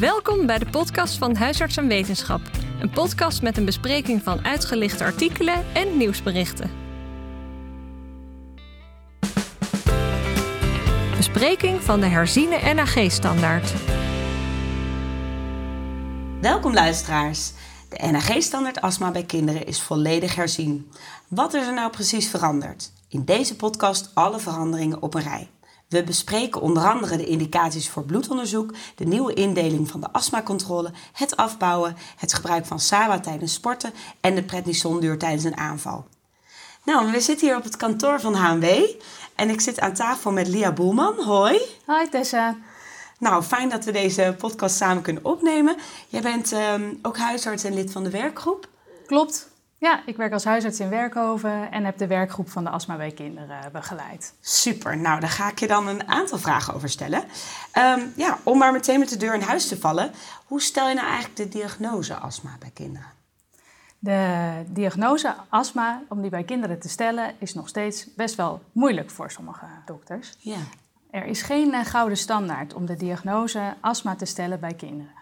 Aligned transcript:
Welkom 0.00 0.46
bij 0.46 0.58
de 0.58 0.66
podcast 0.66 1.18
van 1.18 1.36
Huisarts 1.36 1.76
en 1.76 1.88
Wetenschap. 1.88 2.40
Een 2.80 2.90
podcast 2.90 3.42
met 3.42 3.56
een 3.56 3.64
bespreking 3.64 4.22
van 4.22 4.44
uitgelichte 4.44 5.04
artikelen 5.04 5.74
en 5.74 5.96
nieuwsberichten. 5.96 6.70
Bespreking 11.16 11.82
van 11.82 12.00
de 12.00 12.06
herziene 12.06 12.74
NAG-standaard. 12.74 13.72
Welkom 16.40 16.74
luisteraars. 16.74 17.52
De 17.88 18.08
NAG-standaard 18.10 18.80
astma 18.80 19.10
bij 19.10 19.24
kinderen 19.24 19.66
is 19.66 19.80
volledig 19.80 20.34
herzien. 20.34 20.90
Wat 21.28 21.54
is 21.54 21.66
er 21.66 21.74
nou 21.74 21.90
precies 21.90 22.28
veranderd? 22.28 22.92
In 23.08 23.24
deze 23.24 23.56
podcast 23.56 24.10
alle 24.14 24.38
veranderingen 24.38 25.02
op 25.02 25.14
een 25.14 25.22
rij. 25.22 25.48
We 25.88 26.04
bespreken 26.04 26.60
onder 26.60 26.90
andere 26.90 27.16
de 27.16 27.26
indicaties 27.26 27.88
voor 27.88 28.04
bloedonderzoek, 28.04 28.74
de 28.94 29.04
nieuwe 29.04 29.34
indeling 29.34 29.88
van 29.88 30.00
de 30.00 30.12
astmacontrole, 30.12 30.92
het 31.12 31.36
afbouwen, 31.36 31.96
het 32.16 32.34
gebruik 32.34 32.66
van 32.66 32.80
SAWA 32.80 33.20
tijdens 33.20 33.52
sporten 33.52 33.92
en 34.20 34.34
de 34.34 34.42
prednisonduur 34.42 35.18
tijdens 35.18 35.44
een 35.44 35.56
aanval. 35.56 36.06
Nou, 36.84 37.10
we 37.10 37.20
zitten 37.20 37.46
hier 37.46 37.56
op 37.56 37.64
het 37.64 37.76
kantoor 37.76 38.20
van 38.20 38.34
HMW 38.34 38.64
en 39.34 39.50
ik 39.50 39.60
zit 39.60 39.80
aan 39.80 39.94
tafel 39.94 40.32
met 40.32 40.48
Lia 40.48 40.72
Boelman. 40.72 41.14
Hoi. 41.24 41.60
Hoi 41.86 42.08
Tessa. 42.08 42.56
Nou, 43.18 43.42
fijn 43.42 43.68
dat 43.68 43.84
we 43.84 43.92
deze 43.92 44.34
podcast 44.38 44.76
samen 44.76 45.02
kunnen 45.02 45.24
opnemen. 45.24 45.76
Jij 46.08 46.20
bent 46.20 46.52
ehm, 46.52 46.94
ook 47.02 47.18
huisarts 47.18 47.64
en 47.64 47.74
lid 47.74 47.92
van 47.92 48.04
de 48.04 48.10
werkgroep. 48.10 48.68
Klopt. 49.06 49.48
Ja, 49.80 50.02
ik 50.06 50.16
werk 50.16 50.32
als 50.32 50.44
huisarts 50.44 50.80
in 50.80 50.88
Werkhoven 50.88 51.70
en 51.70 51.84
heb 51.84 51.98
de 51.98 52.06
werkgroep 52.06 52.50
van 52.50 52.64
de 52.64 52.70
astma 52.70 52.96
bij 52.96 53.10
kinderen 53.10 53.72
begeleid. 53.72 54.34
Super, 54.40 54.96
nou 54.96 55.20
daar 55.20 55.30
ga 55.30 55.50
ik 55.50 55.58
je 55.58 55.66
dan 55.66 55.86
een 55.88 56.08
aantal 56.08 56.38
vragen 56.38 56.74
over 56.74 56.88
stellen. 56.88 57.24
Ehm, 57.72 58.00
ja, 58.16 58.38
om 58.42 58.58
maar 58.58 58.72
meteen 58.72 58.98
met 58.98 59.08
de 59.08 59.16
deur 59.16 59.34
in 59.34 59.40
huis 59.40 59.68
te 59.68 59.78
vallen. 59.78 60.12
Hoe 60.44 60.62
stel 60.62 60.88
je 60.88 60.94
nou 60.94 61.06
eigenlijk 61.06 61.36
de 61.36 61.48
diagnose 61.48 62.14
astma 62.14 62.56
bij 62.58 62.70
kinderen? 62.74 63.08
De 63.98 64.64
diagnose 64.68 65.34
astma, 65.48 66.02
om 66.08 66.20
die 66.20 66.30
bij 66.30 66.44
kinderen 66.44 66.80
te 66.80 66.88
stellen, 66.88 67.34
is 67.38 67.54
nog 67.54 67.68
steeds 67.68 68.14
best 68.14 68.34
wel 68.34 68.62
moeilijk 68.72 69.10
voor 69.10 69.30
sommige 69.30 69.66
dokters. 69.86 70.36
Ja. 70.38 70.58
Er 71.10 71.24
is 71.24 71.42
geen 71.42 71.74
eh, 71.74 71.84
gouden 71.84 72.18
standaard 72.18 72.74
om 72.74 72.86
de 72.86 72.96
diagnose 72.96 73.74
astma 73.80 74.16
te 74.16 74.24
stellen 74.24 74.60
bij 74.60 74.74
kinderen. 74.74 75.17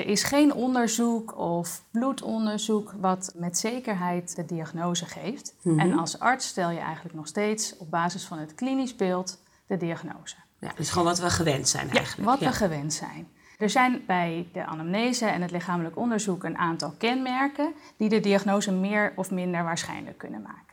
Er 0.00 0.06
is 0.06 0.22
geen 0.22 0.54
onderzoek 0.54 1.38
of 1.38 1.82
bloedonderzoek 1.90 2.94
wat 3.00 3.32
met 3.36 3.58
zekerheid 3.58 4.36
de 4.36 4.44
diagnose 4.46 5.06
geeft. 5.06 5.54
Mhm. 5.62 5.78
En 5.78 5.98
als 5.98 6.18
arts 6.18 6.46
stel 6.46 6.70
je 6.70 6.78
eigenlijk 6.78 7.14
nog 7.14 7.26
steeds 7.26 7.76
op 7.76 7.90
basis 7.90 8.24
van 8.24 8.38
het 8.38 8.54
klinisch 8.54 8.96
beeld 8.96 9.38
de 9.66 9.76
diagnose. 9.76 10.36
ja, 10.58 10.72
dus 10.76 10.90
gewoon 10.90 11.06
wat 11.06 11.18
we 11.18 11.30
gewend 11.30 11.68
zijn 11.68 11.90
eigenlijk. 11.90 12.28
Wat 12.30 12.40
Ja. 12.40 12.46
we 12.48 12.52
gewend 12.54 12.92
zijn. 12.92 13.28
Er 13.58 13.70
zijn 13.70 14.02
bij 14.06 14.48
de 14.52 14.64
anamnese 14.66 15.26
en 15.26 15.42
het 15.42 15.50
lichamelijk 15.50 15.96
onderzoek 15.96 16.44
een 16.44 16.58
aantal 16.58 16.94
kenmerken 16.98 17.72
die 17.96 18.08
de 18.08 18.20
diagnose 18.20 18.72
meer 18.72 19.12
of 19.16 19.30
minder 19.30 19.64
waarschijnlijk 19.64 20.18
kunnen 20.18 20.42
maken. 20.42 20.69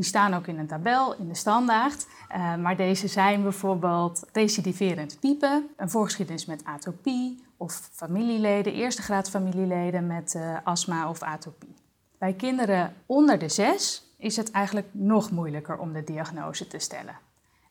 Die 0.00 0.08
staan 0.08 0.34
ook 0.34 0.46
in 0.46 0.58
een 0.58 0.66
tabel 0.66 1.14
in 1.14 1.28
de 1.28 1.34
standaard, 1.34 2.06
eh, 2.28 2.56
maar 2.56 2.76
deze 2.76 3.08
zijn 3.08 3.42
bijvoorbeeld 3.42 4.24
recidiverend 4.32 5.20
piepen, 5.20 5.68
een 5.76 5.90
voorgeschiedenis 5.90 6.46
met 6.46 6.64
atopie 6.64 7.44
of 7.56 7.88
familieleden, 7.92 8.72
eerste 8.72 9.02
graad 9.02 9.30
familieleden 9.30 10.06
met 10.06 10.34
eh, 10.34 10.56
astma 10.64 11.08
of 11.08 11.22
atopie. 11.22 11.74
Bij 12.18 12.32
kinderen 12.32 12.94
onder 13.06 13.38
de 13.38 13.48
zes 13.48 14.12
is 14.18 14.36
het 14.36 14.50
eigenlijk 14.50 14.86
nog 14.92 15.30
moeilijker 15.30 15.78
om 15.78 15.92
de 15.92 16.04
diagnose 16.04 16.66
te 16.66 16.78
stellen. 16.78 17.18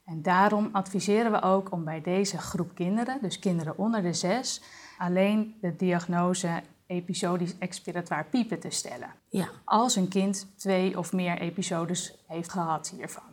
En 0.05 0.21
daarom 0.21 0.69
adviseren 0.71 1.31
we 1.31 1.41
ook 1.41 1.71
om 1.71 1.83
bij 1.83 2.01
deze 2.01 2.37
groep 2.37 2.75
kinderen, 2.75 3.17
dus 3.21 3.39
kinderen 3.39 3.77
onder 3.77 4.01
de 4.01 4.13
zes, 4.13 4.61
alleen 4.97 5.55
de 5.61 5.75
diagnose 5.75 6.61
episodisch 6.89 7.57
expiratoire 7.59 8.23
piepen 8.29 8.59
te 8.59 8.69
stellen. 8.69 9.09
Ja. 9.29 9.47
Als 9.63 9.95
een 9.95 10.07
kind 10.07 10.47
twee 10.57 10.97
of 10.97 11.13
meer 11.13 11.37
episodes 11.39 12.13
heeft 12.27 12.51
gehad 12.51 12.89
hiervan. 12.95 13.23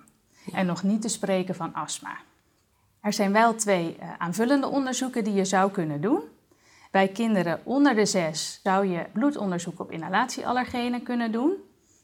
En 0.53 0.67
nog 0.67 0.83
niet 0.83 1.03
te 1.03 1.09
spreken 1.09 1.55
van 1.55 1.75
astma. 1.75 2.17
Er 3.01 3.13
zijn 3.13 3.33
wel 3.33 3.55
twee 3.55 3.97
eh, 3.97 4.09
aanvullende 4.19 4.67
onderzoeken 4.67 5.25
die 5.25 5.35
je 5.35 5.45
zou 5.45 5.71
kunnen 5.71 6.01
doen. 6.01 6.21
Bij 6.91 7.09
kinderen 7.09 7.61
onder 7.65 7.95
de 7.95 8.07
zes 8.07 8.61
zou 8.63 8.87
je 8.87 9.07
bloedonderzoek 9.13 9.81
op 9.81 9.91
inhalatieallergenen 9.93 11.03
kunnen 11.03 11.33
doen. 11.33 11.53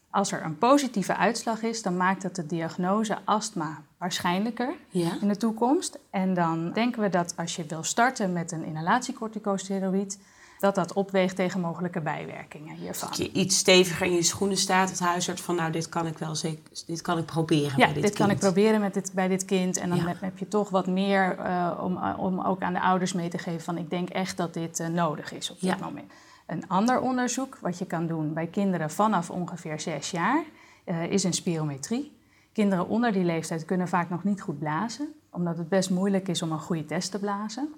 Als 0.09 0.31
er 0.31 0.43
een 0.43 0.57
positieve 0.57 1.15
uitslag 1.15 1.61
is, 1.61 1.81
dan 1.81 1.97
maakt 1.97 2.21
dat 2.21 2.35
de 2.35 2.45
diagnose 2.45 3.17
astma 3.25 3.81
waarschijnlijker 3.97 4.73
Ja. 4.89 5.17
in 5.21 5.27
de 5.27 5.37
toekomst. 5.37 5.99
En 6.09 6.33
dan 6.33 6.71
denken 6.71 7.01
we 7.01 7.09
dat 7.09 7.33
als 7.37 7.55
je 7.55 7.65
wil 7.65 7.83
starten 7.83 8.33
met 8.33 8.51
een 8.51 8.63
inhalatiecorticosteroïd, 8.63 10.19
dat 10.63 10.75
dat 10.75 10.93
opweegt 10.93 11.35
tegen 11.35 11.61
mogelijke 11.61 12.01
bijwerkingen 12.01 12.75
hiervan. 12.75 13.09
Dat 13.09 13.17
je 13.17 13.31
iets 13.31 13.57
steviger 13.57 14.05
in 14.05 14.13
je 14.13 14.23
schoenen 14.23 14.57
staat, 14.57 14.89
het 14.89 14.99
huisarts 14.99 15.41
van 15.41 15.55
nou 15.55 15.71
dit 15.71 15.89
kan 15.89 16.07
ik 16.07 16.17
wel 16.17 16.35
zeker, 16.35 16.63
dit 16.85 17.01
kan 17.01 17.17
ik 17.17 17.25
proberen 17.25 17.77
Ja, 17.77 17.85
bij 17.85 17.93
dit, 17.93 18.03
dit, 18.03 18.13
kan 18.13 18.29
ik 18.29 18.37
proberen 18.37 18.81
met 18.81 18.93
dit, 18.93 19.11
bij 19.13 19.27
dit 19.27 19.45
kind. 19.45 19.77
En 19.77 19.89
dan 19.89 19.97
Ja. 19.97 20.13
heb, 20.19 20.37
je 20.37 20.47
toch 20.47 20.69
wat 20.69 20.87
meer 20.87 21.37
eh, 21.37 21.79
om, 21.81 21.97
om 22.17 22.41
ook 22.41 22.61
aan 22.61 22.73
de 22.73 22.81
ouders 22.81 23.13
mee 23.13 23.29
te 23.29 23.37
geven 23.37 23.61
van 23.61 23.77
ik 23.77 23.89
denk 23.89 24.09
echt 24.09 24.37
dat 24.37 24.53
dit 24.53 24.79
eh, 24.79 24.87
nodig 24.87 25.33
is 25.33 25.51
op 25.51 25.59
dit 25.59 25.69
Ja. 25.69 25.85
moment. 25.85 26.11
Een 26.47 26.67
ander 26.67 26.99
onderzoek 26.99 27.57
wat 27.61 27.77
je 27.77 27.85
kan 27.85 28.07
doen 28.07 28.33
bij 28.33 28.47
kinderen 28.47 28.91
vanaf 28.91 29.29
ongeveer 29.29 29.79
zes 29.79 30.11
jaar 30.11 30.43
eh, 30.83 31.03
is 31.11 31.23
een 31.23 31.33
spirometrie. 31.33 32.17
Kinderen 32.53 32.87
onder 32.87 33.11
die 33.11 33.23
leeftijd 33.23 33.65
kunnen 33.65 33.87
vaak 33.87 34.09
nog 34.09 34.23
niet 34.23 34.41
goed 34.41 34.59
blazen, 34.59 35.13
omdat 35.29 35.57
het 35.57 35.69
best 35.69 35.89
moeilijk 35.89 36.27
is 36.27 36.41
om 36.41 36.51
een 36.51 36.59
goede 36.59 36.85
test 36.85 37.11
te 37.11 37.19
blazen. 37.19 37.73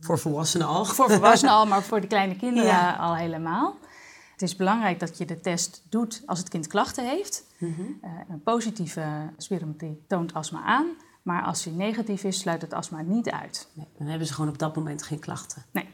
Voor 0.00 0.18
volwassenen 0.18 0.66
al. 0.66 0.84
Voor 0.84 1.10
volwassenen 1.10 1.54
al, 1.54 1.66
maar 1.66 1.82
voor 1.82 2.00
de 2.00 2.06
kleine 2.06 2.36
kinderen 2.36 2.70
Ja. 2.70 2.96
al 2.96 3.16
helemaal. 3.16 3.76
Het 4.32 4.42
is 4.42 4.56
belangrijk 4.56 5.00
dat 5.00 5.18
je 5.18 5.24
de 5.24 5.40
test 5.40 5.82
doet 5.88 6.22
als 6.26 6.38
het 6.38 6.48
kind 6.48 6.66
klachten 6.66 7.08
heeft. 7.08 7.44
Mhm. 7.58 7.80
Eh, 8.02 8.10
een 8.28 8.42
positieve 8.42 9.30
spirometrie 9.36 10.04
toont 10.08 10.34
astma 10.34 10.62
aan, 10.62 10.86
maar 11.22 11.42
als 11.42 11.62
die 11.62 11.72
negatief 11.72 12.24
is, 12.24 12.38
sluit 12.38 12.62
het 12.62 12.72
astma 12.72 13.00
niet 13.00 13.30
uit. 13.30 13.68
Nee, 13.72 13.86
dan 13.98 14.06
hebben 14.06 14.26
ze 14.26 14.34
gewoon 14.34 14.50
op 14.50 14.58
dat 14.58 14.76
moment 14.76 15.02
geen 15.02 15.18
klachten. 15.18 15.64
Nee. 15.70 15.88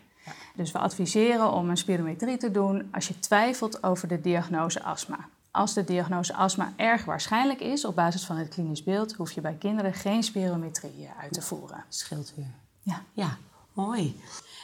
Dus 0.55 0.73
we 0.73 0.79
adviseren 0.79 1.53
om 1.53 1.69
een 1.71 1.77
spirometrie 1.77 2.37
te 2.37 2.51
doen 2.51 2.89
als 2.93 3.09
je 3.09 3.19
twijfelt 3.19 3.83
over 3.83 4.09
de 4.09 4.21
diagnose 4.21 4.83
astma. 4.83 5.19
Als 5.51 5.75
de 5.75 5.85
diagnose 5.85 6.35
astma 6.35 6.73
erg 6.77 7.05
waarschijnlijk 7.05 7.61
is 7.61 7.85
op 7.85 7.95
basis 7.95 8.25
van 8.27 8.37
het 8.37 8.49
klinisch 8.49 8.83
beeld, 8.83 9.13
hoef 9.13 9.33
je 9.33 9.41
bij 9.41 9.55
kinderen 9.55 9.95
geen 9.95 10.23
spirometrie 10.23 11.07
eh, 11.07 11.23
uit 11.23 11.33
te 11.33 11.43
voeren. 11.43 11.85
Scheelt 11.89 12.33
weer. 12.37 12.51
Ja. 12.83 13.03
Ja, 13.13 13.37
mooi. 13.75 14.21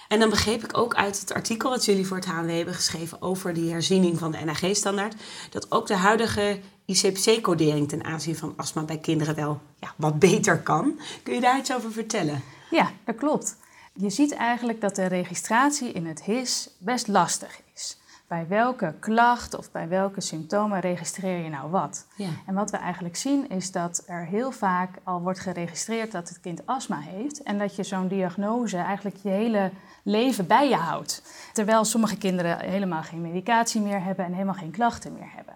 En 0.09 0.19
dan 0.21 0.31
begreep 0.31 0.65
ik 0.65 0.79
ook 0.79 0.95
uit 0.95 1.21
het 1.21 1.33
artikel 1.33 1.71
dat 1.71 1.85
jullie 1.85 2.07
voor 2.07 2.17
het 2.17 2.27
HNW 2.27 2.51
hebben 2.51 2.75
geschreven 2.75 3.23
over 3.23 3.55
die 3.55 3.71
herziening 3.71 4.19
van 4.19 4.31
de 4.31 4.39
NAG-standaard, 4.45 5.15
dat 5.51 5.73
ook 5.73 5.87
de 5.87 5.95
huidige 5.95 6.61
ICPC-codering 6.87 7.89
ten 7.89 8.05
aanzien 8.05 8.37
van 8.37 8.55
astma 8.57 8.83
bij 8.83 8.99
kinderen 8.99 9.35
wel 9.35 9.61
ja, 9.81 9.95
wat 9.97 10.19
beter 10.19 10.59
kan. 10.59 11.01
Kun 11.23 11.35
je 11.35 11.41
daar 11.41 11.59
iets 11.59 11.73
over 11.73 11.93
vertellen? 11.93 12.43
Ja, 12.71 12.93
dat 13.05 13.17
klopt. 13.17 13.57
Je 13.95 14.11
ziet 14.11 14.33
eigenlijk 14.33 14.81
dat 14.81 14.95
de 14.95 15.07
registratie 15.07 15.93
in 15.93 16.07
het 16.07 16.23
HIS 16.23 16.71
best 16.79 17.09
lastig 17.09 17.61
is. 17.75 18.00
Bij 18.31 18.49
welke 18.49 18.95
klacht 19.01 19.55
of 19.55 19.71
bij 19.71 19.89
welke 19.89 20.21
symptomen 20.21 20.81
registreer 20.81 21.43
je 21.43 21.49
nou 21.49 21.71
wat? 21.71 22.07
Ja. 22.17 22.29
En 22.47 22.55
wat 22.55 22.71
we 22.71 22.77
eigenlijk 22.77 23.17
zien 23.17 23.49
is 23.49 23.73
dat 23.73 24.03
er 24.07 24.25
heel 24.25 24.51
vaak 24.51 24.91
al 25.05 25.21
wordt 25.21 25.41
geregistreerd 25.41 26.13
dat 26.13 26.29
het 26.29 26.41
kind 26.41 26.67
astma 26.67 27.01
heeft 27.01 27.43
en 27.43 27.59
dat 27.59 27.77
je 27.77 27.83
zo'n 27.83 28.09
diagnose 28.09 28.77
eigenlijk 28.77 29.17
je 29.17 29.29
hele 29.29 29.71
leven 30.03 30.47
bij 30.47 30.69
je 30.69 30.75
houdt. 30.75 31.23
Terwijl 31.53 31.85
sommige 31.85 32.17
kinderen 32.19 32.61
helemaal 32.61 33.03
geen 33.03 33.21
medicatie 33.21 33.81
meer 33.81 34.03
hebben 34.03 34.25
en 34.25 34.33
helemaal 34.33 34.55
geen 34.55 34.71
klachten 34.71 35.13
meer 35.13 35.31
hebben. 35.35 35.55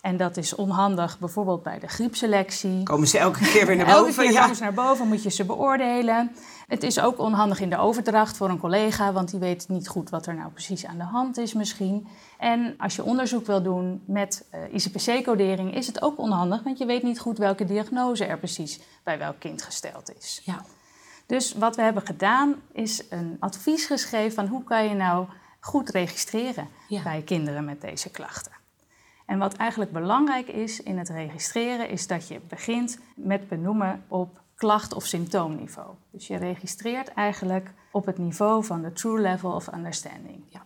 En 0.00 0.16
dat 0.16 0.36
is 0.36 0.54
onhandig 0.54 1.18
bijvoorbeeld 1.18 1.62
bij 1.62 1.78
de 1.78 1.86
griepselectie. 1.88 2.82
Komen 2.82 3.08
ze 3.08 3.18
elke 3.18 3.38
keer 3.50 3.66
weer 3.66 3.76
naar 3.80 3.86
Elke 3.86 4.06
boven? 4.06 4.22
keer 4.22 4.32
ja. 4.32 4.40
komen 4.40 4.56
ze 4.56 4.62
naar 4.62 4.74
boven, 4.74 5.08
moet 5.08 5.22
je 5.22 5.30
ze 5.30 5.44
beoordelen. 5.44 6.32
Het 6.66 6.82
is 6.82 7.00
ook 7.00 7.18
onhandig 7.18 7.60
in 7.60 7.70
de 7.70 7.76
overdracht 7.78 8.36
voor 8.36 8.48
een 8.48 8.58
collega, 8.58 9.12
want 9.12 9.30
die 9.30 9.40
weet 9.40 9.68
niet 9.68 9.88
goed 9.88 10.10
wat 10.10 10.26
er 10.26 10.34
nou 10.34 10.50
precies 10.50 10.86
aan 10.86 10.96
de 10.98 11.04
hand 11.04 11.36
is 11.38 11.52
misschien. 11.54 12.06
En 12.38 12.74
als 12.78 12.96
je 12.96 13.04
onderzoek 13.04 13.46
wil 13.46 13.62
doen 13.62 14.02
met 14.06 14.44
eh, 14.50 14.60
ICPC-codering, 14.74 15.74
is 15.74 15.86
het 15.86 16.02
ook 16.02 16.18
onhandig, 16.18 16.62
want 16.62 16.78
je 16.78 16.86
weet 16.86 17.02
niet 17.02 17.20
goed 17.20 17.38
welke 17.38 17.64
diagnose 17.64 18.24
er 18.24 18.38
precies 18.38 18.80
bij 19.04 19.18
welk 19.18 19.38
kind 19.38 19.62
gesteld 19.62 20.12
is. 20.18 20.40
Ja. 20.44 20.64
Dus 21.26 21.54
wat 21.54 21.76
we 21.76 21.82
hebben 21.82 22.06
gedaan, 22.06 22.54
is 22.72 23.02
een 23.10 23.36
advies 23.40 23.84
geschreven 23.86 24.32
van 24.32 24.46
hoe 24.46 24.64
kan 24.64 24.84
je 24.88 24.94
nou 24.94 25.26
goed 25.60 25.90
registreren 25.90 26.68
Ja. 26.88 27.02
bij 27.02 27.22
kinderen 27.24 27.64
met 27.64 27.80
deze 27.80 28.10
klachten. 28.10 28.52
En 29.30 29.38
wat 29.38 29.54
eigenlijk 29.54 29.92
belangrijk 29.92 30.48
is 30.48 30.82
in 30.82 30.98
het 30.98 31.08
registreren, 31.08 31.88
is 31.88 32.06
dat 32.06 32.28
je 32.28 32.40
begint 32.48 32.98
met 33.14 33.48
benoemen 33.48 34.04
op 34.08 34.40
klacht- 34.54 34.94
of 34.94 35.06
symptoomniveau. 35.06 35.88
Dus 36.10 36.26
je 36.26 36.36
registreert 36.36 37.14
eigenlijk 37.14 37.72
op 37.92 38.06
het 38.06 38.18
niveau 38.18 38.64
van 38.64 38.82
de 38.82 38.92
true 38.92 39.20
level 39.20 39.52
of 39.52 39.72
understanding. 39.72 40.42
Ja. 40.48 40.62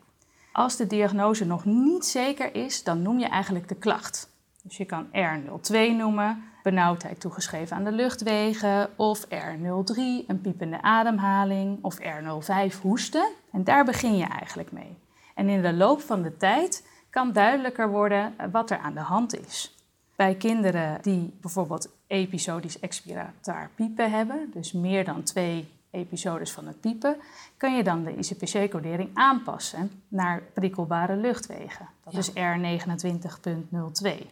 Als 0.52 0.76
de 0.76 0.86
diagnose 0.86 1.46
nog 1.46 1.64
niet 1.64 2.04
zeker 2.04 2.54
is, 2.54 2.82
dan 2.82 3.02
noem 3.02 3.18
je 3.18 3.28
eigenlijk 3.28 3.68
de 3.68 3.74
klacht. 3.74 4.28
Dus 4.62 4.76
je 4.76 4.84
kan 4.84 5.06
R02 5.06 5.96
noemen, 5.96 6.42
benauwdheid 6.62 7.20
toegeschreven 7.20 7.76
aan 7.76 7.84
de 7.84 7.92
luchtwegen, 7.92 8.90
of 8.96 9.26
R03, 9.26 10.26
een 10.26 10.40
piepende 10.42 10.82
ademhaling, 10.82 11.78
of 11.82 11.98
R05, 12.00 12.80
hoesten. 12.80 13.28
En 13.52 13.64
daar 13.64 13.84
begin 13.84 14.16
je 14.16 14.26
eigenlijk 14.26 14.72
mee. 14.72 14.96
En 15.34 15.48
in 15.48 15.62
de 15.62 15.72
loop 15.72 16.00
van 16.00 16.22
de 16.22 16.36
tijd 16.36 16.92
kan 17.14 17.32
duidelijker 17.32 17.88
worden 17.90 18.34
wat 18.52 18.70
er 18.70 18.78
aan 18.78 18.94
de 18.94 19.00
hand 19.00 19.38
is. 19.40 19.74
Bij 20.16 20.34
kinderen 20.34 20.98
die 21.02 21.32
bijvoorbeeld 21.40 21.88
episodisch 22.06 22.80
expiratoir 22.80 23.70
piepen 23.74 24.10
hebben, 24.10 24.50
dus 24.52 24.72
meer 24.72 25.04
dan 25.04 25.22
twee 25.22 25.68
episodes 25.90 26.52
van 26.52 26.66
het 26.66 26.80
piepen, 26.80 27.16
kan 27.56 27.76
je 27.76 27.82
dan 27.84 28.04
de 28.04 28.14
ICPC-codering 28.16 29.10
aanpassen 29.14 29.90
naar 30.08 30.42
prikkelbare 30.54 31.16
luchtwegen. 31.16 31.88
Dat 32.04 32.12
Ja. 32.12 32.18
is 32.18 32.30
R29.02. 32.30 34.26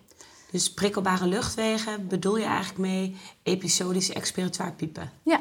Dus 0.50 0.72
prikkelbare 0.74 1.26
luchtwegen 1.26 2.08
bedoel 2.08 2.36
je 2.36 2.44
eigenlijk 2.44 2.78
mee 2.78 3.16
episodisch 3.42 4.12
expiratoire 4.12 4.72
piepen? 4.72 5.10
Ja, 5.22 5.40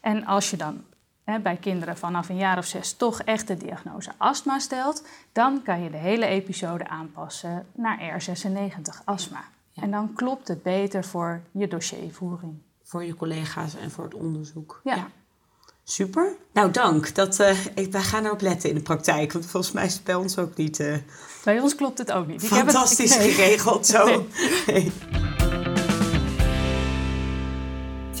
en 0.00 0.24
als 0.24 0.50
je 0.50 0.56
dan 0.56 0.84
hè, 1.24 1.38
bij 1.40 1.56
kinderen 1.56 1.96
vanaf 1.96 2.28
een 2.28 2.36
jaar 2.36 2.58
of 2.58 2.66
zes 2.66 2.92
toch 2.92 3.20
echt 3.20 3.46
de 3.48 3.56
diagnose 3.56 4.10
astma 4.16 4.58
stelt, 4.58 5.02
dan 5.32 5.62
kan 5.62 5.82
je 5.82 5.90
de 5.90 5.96
hele 5.96 6.26
episode 6.26 6.88
aanpassen 6.88 7.66
naar 7.74 8.20
R96 8.20 9.04
astma. 9.04 9.44
Ja. 9.70 9.82
En 9.82 9.90
dan 9.90 10.12
klopt 10.14 10.48
het 10.48 10.62
beter 10.62 11.04
voor 11.04 11.40
je 11.52 11.68
dossiervoering. 11.68 12.54
Voor 12.82 13.04
je 13.04 13.14
collega's 13.14 13.76
en 13.76 13.90
voor 13.90 14.04
het 14.04 14.14
onderzoek. 14.14 14.80
Ja. 14.84 15.06
Super. 15.86 16.32
Nou, 16.52 16.70
dank. 16.70 17.14
Dat, 17.14 17.38
ik, 17.74 17.92
wij 17.92 18.02
gaan 18.02 18.24
erop 18.24 18.40
letten 18.40 18.68
in 18.68 18.74
de 18.74 18.80
praktijk. 18.82 19.32
Want 19.32 19.46
volgens 19.46 19.72
mij 19.72 19.84
is 19.84 19.94
het 19.94 20.04
bij 20.04 20.14
ons 20.14 20.38
ook 20.38 20.56
niet 20.56 20.80
eh, 20.80 20.96
Bij 21.44 21.60
ons 21.60 21.74
klopt 21.74 21.98
het 21.98 22.12
ook 22.12 22.26
niet. 22.26 22.42
Ik 22.42 22.48
heb 22.48 22.66
het- 22.66 22.70
fantastisch 22.74 23.16
nee. 23.16 23.30
geregeld 23.30 23.86
zo. 23.86 24.04
Nee. 24.04 24.26
Nee. 24.66 24.92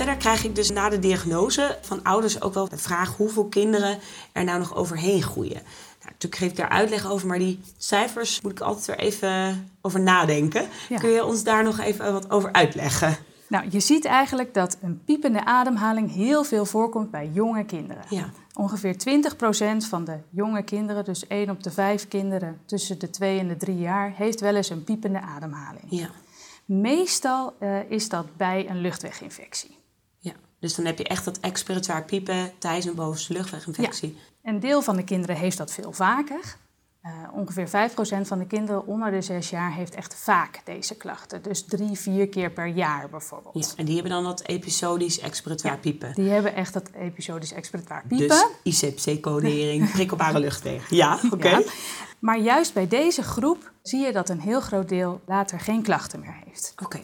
Verder 0.04 0.22
krijg 0.22 0.44
ik 0.44 0.54
dus 0.54 0.70
na 0.70 0.88
de 0.88 0.98
diagnose 0.98 1.78
van 1.80 2.02
ouders 2.02 2.40
ook 2.40 2.54
wel 2.54 2.68
de 2.68 2.78
vraag 2.78 3.16
hoeveel 3.16 3.44
kinderen 3.44 3.98
er 4.32 4.44
nou 4.44 4.58
nog 4.58 4.74
overheen 4.74 5.22
groeien. 5.22 5.62
Nou, 5.62 5.64
natuurlijk 6.04 6.36
geef 6.36 6.50
ik 6.50 6.56
daar 6.56 6.68
uitleg 6.68 7.10
over, 7.10 7.26
maar 7.26 7.38
die 7.38 7.60
cijfers 7.76 8.40
moet 8.40 8.52
ik 8.52 8.60
altijd 8.60 8.86
weer 8.86 8.98
even 8.98 9.70
over 9.80 10.00
nadenken. 10.00 10.68
Ja. 10.88 10.98
Kun 10.98 11.10
je 11.10 11.24
ons 11.24 11.44
daar 11.44 11.64
nog 11.64 11.78
even 11.78 12.12
wat 12.12 12.30
over 12.30 12.52
uitleggen? 12.52 13.16
Nou, 13.48 13.66
je 13.70 13.80
ziet 13.80 14.04
eigenlijk 14.04 14.54
dat 14.54 14.76
een 14.82 15.04
piepende 15.04 15.44
ademhaling 15.44 16.14
heel 16.14 16.44
veel 16.44 16.64
voorkomt 16.64 17.10
bij 17.10 17.30
jonge 17.32 17.64
kinderen. 17.64 18.04
Ja. 18.08 18.30
Ongeveer 18.54 18.94
20% 18.94 19.88
van 19.88 20.04
de 20.04 20.18
jonge 20.30 20.62
kinderen, 20.62 21.04
dus 21.04 21.26
1 21.26 21.50
op 21.50 21.62
de 21.62 21.70
5 21.70 22.08
kinderen 22.08 22.60
tussen 22.66 22.98
de 22.98 23.10
2 23.10 23.38
en 23.38 23.48
de 23.48 23.56
3 23.56 23.78
jaar, 23.78 24.12
heeft 24.16 24.40
wel 24.40 24.54
eens 24.54 24.70
een 24.70 24.84
piepende 24.84 25.20
ademhaling. 25.20 25.86
Ja. 25.88 26.08
Meestal 26.64 27.54
eh, 27.58 27.90
is 27.90 28.08
dat 28.08 28.36
bij 28.36 28.68
een 28.68 28.80
luchtweginfectie. 28.80 29.82
Ja. 30.64 30.70
Dus 30.70 30.74
dan 30.74 30.84
heb 30.84 30.98
je 30.98 31.04
echt 31.04 31.24
dat 31.24 31.40
expiratoire 31.40 32.02
piepen 32.04 32.52
tijdens 32.58 32.86
een 32.86 32.94
bovenste 32.94 33.32
luchtweginfectie. 33.32 34.18
Een 34.42 34.60
deel 34.60 34.82
van 34.82 34.96
de 34.96 35.04
kinderen 35.04 35.36
heeft 35.36 35.58
dat 35.58 35.72
veel 35.72 35.92
vaker. 35.92 36.56
Eh, 37.00 37.12
ongeveer 37.32 37.68
5% 37.68 38.28
van 38.28 38.38
de 38.38 38.46
kinderen 38.46 38.86
onder 38.86 39.10
de 39.10 39.22
6 39.22 39.50
jaar 39.50 39.74
heeft 39.74 39.94
echt 39.94 40.14
vaak 40.14 40.60
deze 40.64 40.96
klachten. 40.96 41.42
Dus 41.42 41.64
drie, 41.64 41.98
vier 41.98 42.28
keer 42.28 42.50
per 42.50 42.66
jaar 42.66 43.08
bijvoorbeeld. 43.10 43.64
Ja. 43.66 43.72
En 43.76 43.84
die 43.84 43.94
hebben 43.94 44.12
dan 44.12 44.24
dat 44.24 44.42
episodisch 44.46 45.20
expiratoire 45.20 45.78
piepen. 45.78 46.14
Die 46.14 46.28
hebben 46.28 46.54
echt 46.54 46.72
dat 46.72 46.90
episodisch 46.98 47.52
expiratoire 47.52 48.06
piepen. 48.08 48.46
Dus 48.62 48.82
ICPC-codering, 48.82 49.90
prikkelbare 49.92 50.38
luchtwegen. 50.38 50.96
Ja, 50.96 51.18
oké. 51.30 51.48
Ja. 51.48 51.62
Maar 52.18 52.38
juist 52.38 52.74
bij 52.74 52.88
deze 52.88 53.22
groep 53.22 53.72
zie 53.82 54.00
je 54.00 54.12
dat 54.12 54.28
een 54.28 54.40
heel 54.40 54.60
groot 54.60 54.88
deel 54.88 55.20
later 55.26 55.60
geen 55.60 55.82
klachten 55.82 56.20
meer 56.20 56.36
heeft. 56.44 56.74
Oké. 56.82 57.00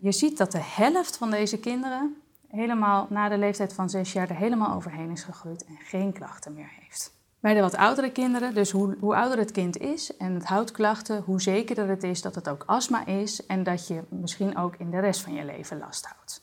Je 0.00 0.12
ziet 0.12 0.38
dat 0.38 0.52
de 0.52 0.62
helft 0.62 1.16
van 1.16 1.30
deze 1.30 1.58
kinderen 1.58 2.16
helemaal 2.50 3.06
na 3.10 3.28
de 3.28 3.38
leeftijd 3.38 3.72
van 3.72 3.90
zes 3.90 4.12
jaar 4.12 4.30
er 4.30 4.36
helemaal 4.36 4.74
overheen 4.74 5.10
is 5.10 5.22
gegroeid 5.22 5.64
en 5.64 5.76
geen 5.78 6.12
klachten 6.12 6.54
meer 6.54 6.70
heeft. 6.80 7.12
Bij 7.40 7.54
de 7.54 7.60
wat 7.60 7.76
oudere 7.76 8.12
kinderen, 8.12 8.54
dus 8.54 8.70
hoe, 8.70 8.96
hoe 9.00 9.16
ouder 9.16 9.38
het 9.38 9.50
kind 9.50 9.78
is 9.78 10.16
en 10.16 10.34
het 10.34 10.44
houdt 10.44 10.70
klachten, 10.70 11.22
hoe 11.22 11.40
zekerder 11.40 11.88
het 11.88 12.02
is 12.02 12.22
dat 12.22 12.34
het 12.34 12.48
ook 12.48 12.62
astma 12.66 13.06
is 13.06 13.46
en 13.46 13.62
dat 13.62 13.88
je 13.88 14.02
misschien 14.08 14.56
ook 14.56 14.74
in 14.76 14.90
de 14.90 14.98
rest 14.98 15.20
van 15.20 15.34
je 15.34 15.44
leven 15.44 15.78
last 15.78 16.06
houdt. 16.06 16.42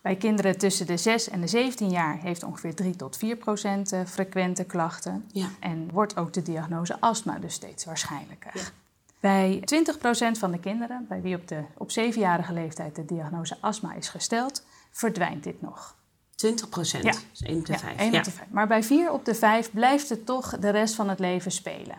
Bij 0.00 0.16
kinderen 0.16 0.58
tussen 0.58 0.86
de 0.86 0.96
6 0.96 1.28
en 1.28 1.40
de 1.40 1.46
17 1.46 1.90
jaar 1.90 2.18
heeft 2.18 2.42
ongeveer 2.42 2.74
3 2.74 2.96
tot 2.96 3.16
4 3.16 3.36
procent 3.36 3.92
eh, 3.92 4.00
frequente 4.04 4.64
klachten. 4.64 5.24
Ja. 5.32 5.48
En 5.60 5.90
wordt 5.92 6.16
ook 6.16 6.32
de 6.32 6.42
diagnose 6.42 7.00
astma 7.00 7.38
dus 7.38 7.54
steeds 7.54 7.84
waarschijnlijker. 7.84 8.72
Bij 9.20 9.62
20 9.64 9.98
procent 9.98 10.38
van 10.38 10.50
de 10.50 10.58
kinderen, 10.58 11.06
bij 11.08 11.20
wie 11.20 11.36
op, 11.36 11.48
de, 11.48 11.62
op 11.76 11.90
7-jarige 11.90 12.52
leeftijd 12.52 12.96
de 12.96 13.04
diagnose 13.04 13.56
astma 13.60 13.94
is 13.94 14.08
gesteld, 14.08 14.62
verdwijnt 14.98 15.44
dit 15.44 15.62
nog. 15.62 15.96
20 16.34 16.68
procent. 16.68 17.04
Ja. 17.04 17.12
Dus 17.30 17.42
1 17.42 17.58
op 17.58 17.66
de 17.66 17.72
Ja, 17.72 17.78
5. 17.78 17.98
één 17.98 18.14
op 18.16 18.24
de 18.24 18.30
vijf. 18.30 18.48
Maar 18.50 18.66
bij 18.66 18.82
4 18.82 19.12
op 19.12 19.24
de 19.24 19.34
5 19.34 19.70
blijft 19.70 20.08
het 20.08 20.26
toch 20.26 20.58
de 20.58 20.70
rest 20.70 20.94
van 20.94 21.08
het 21.08 21.18
leven 21.18 21.50
spelen. 21.50 21.96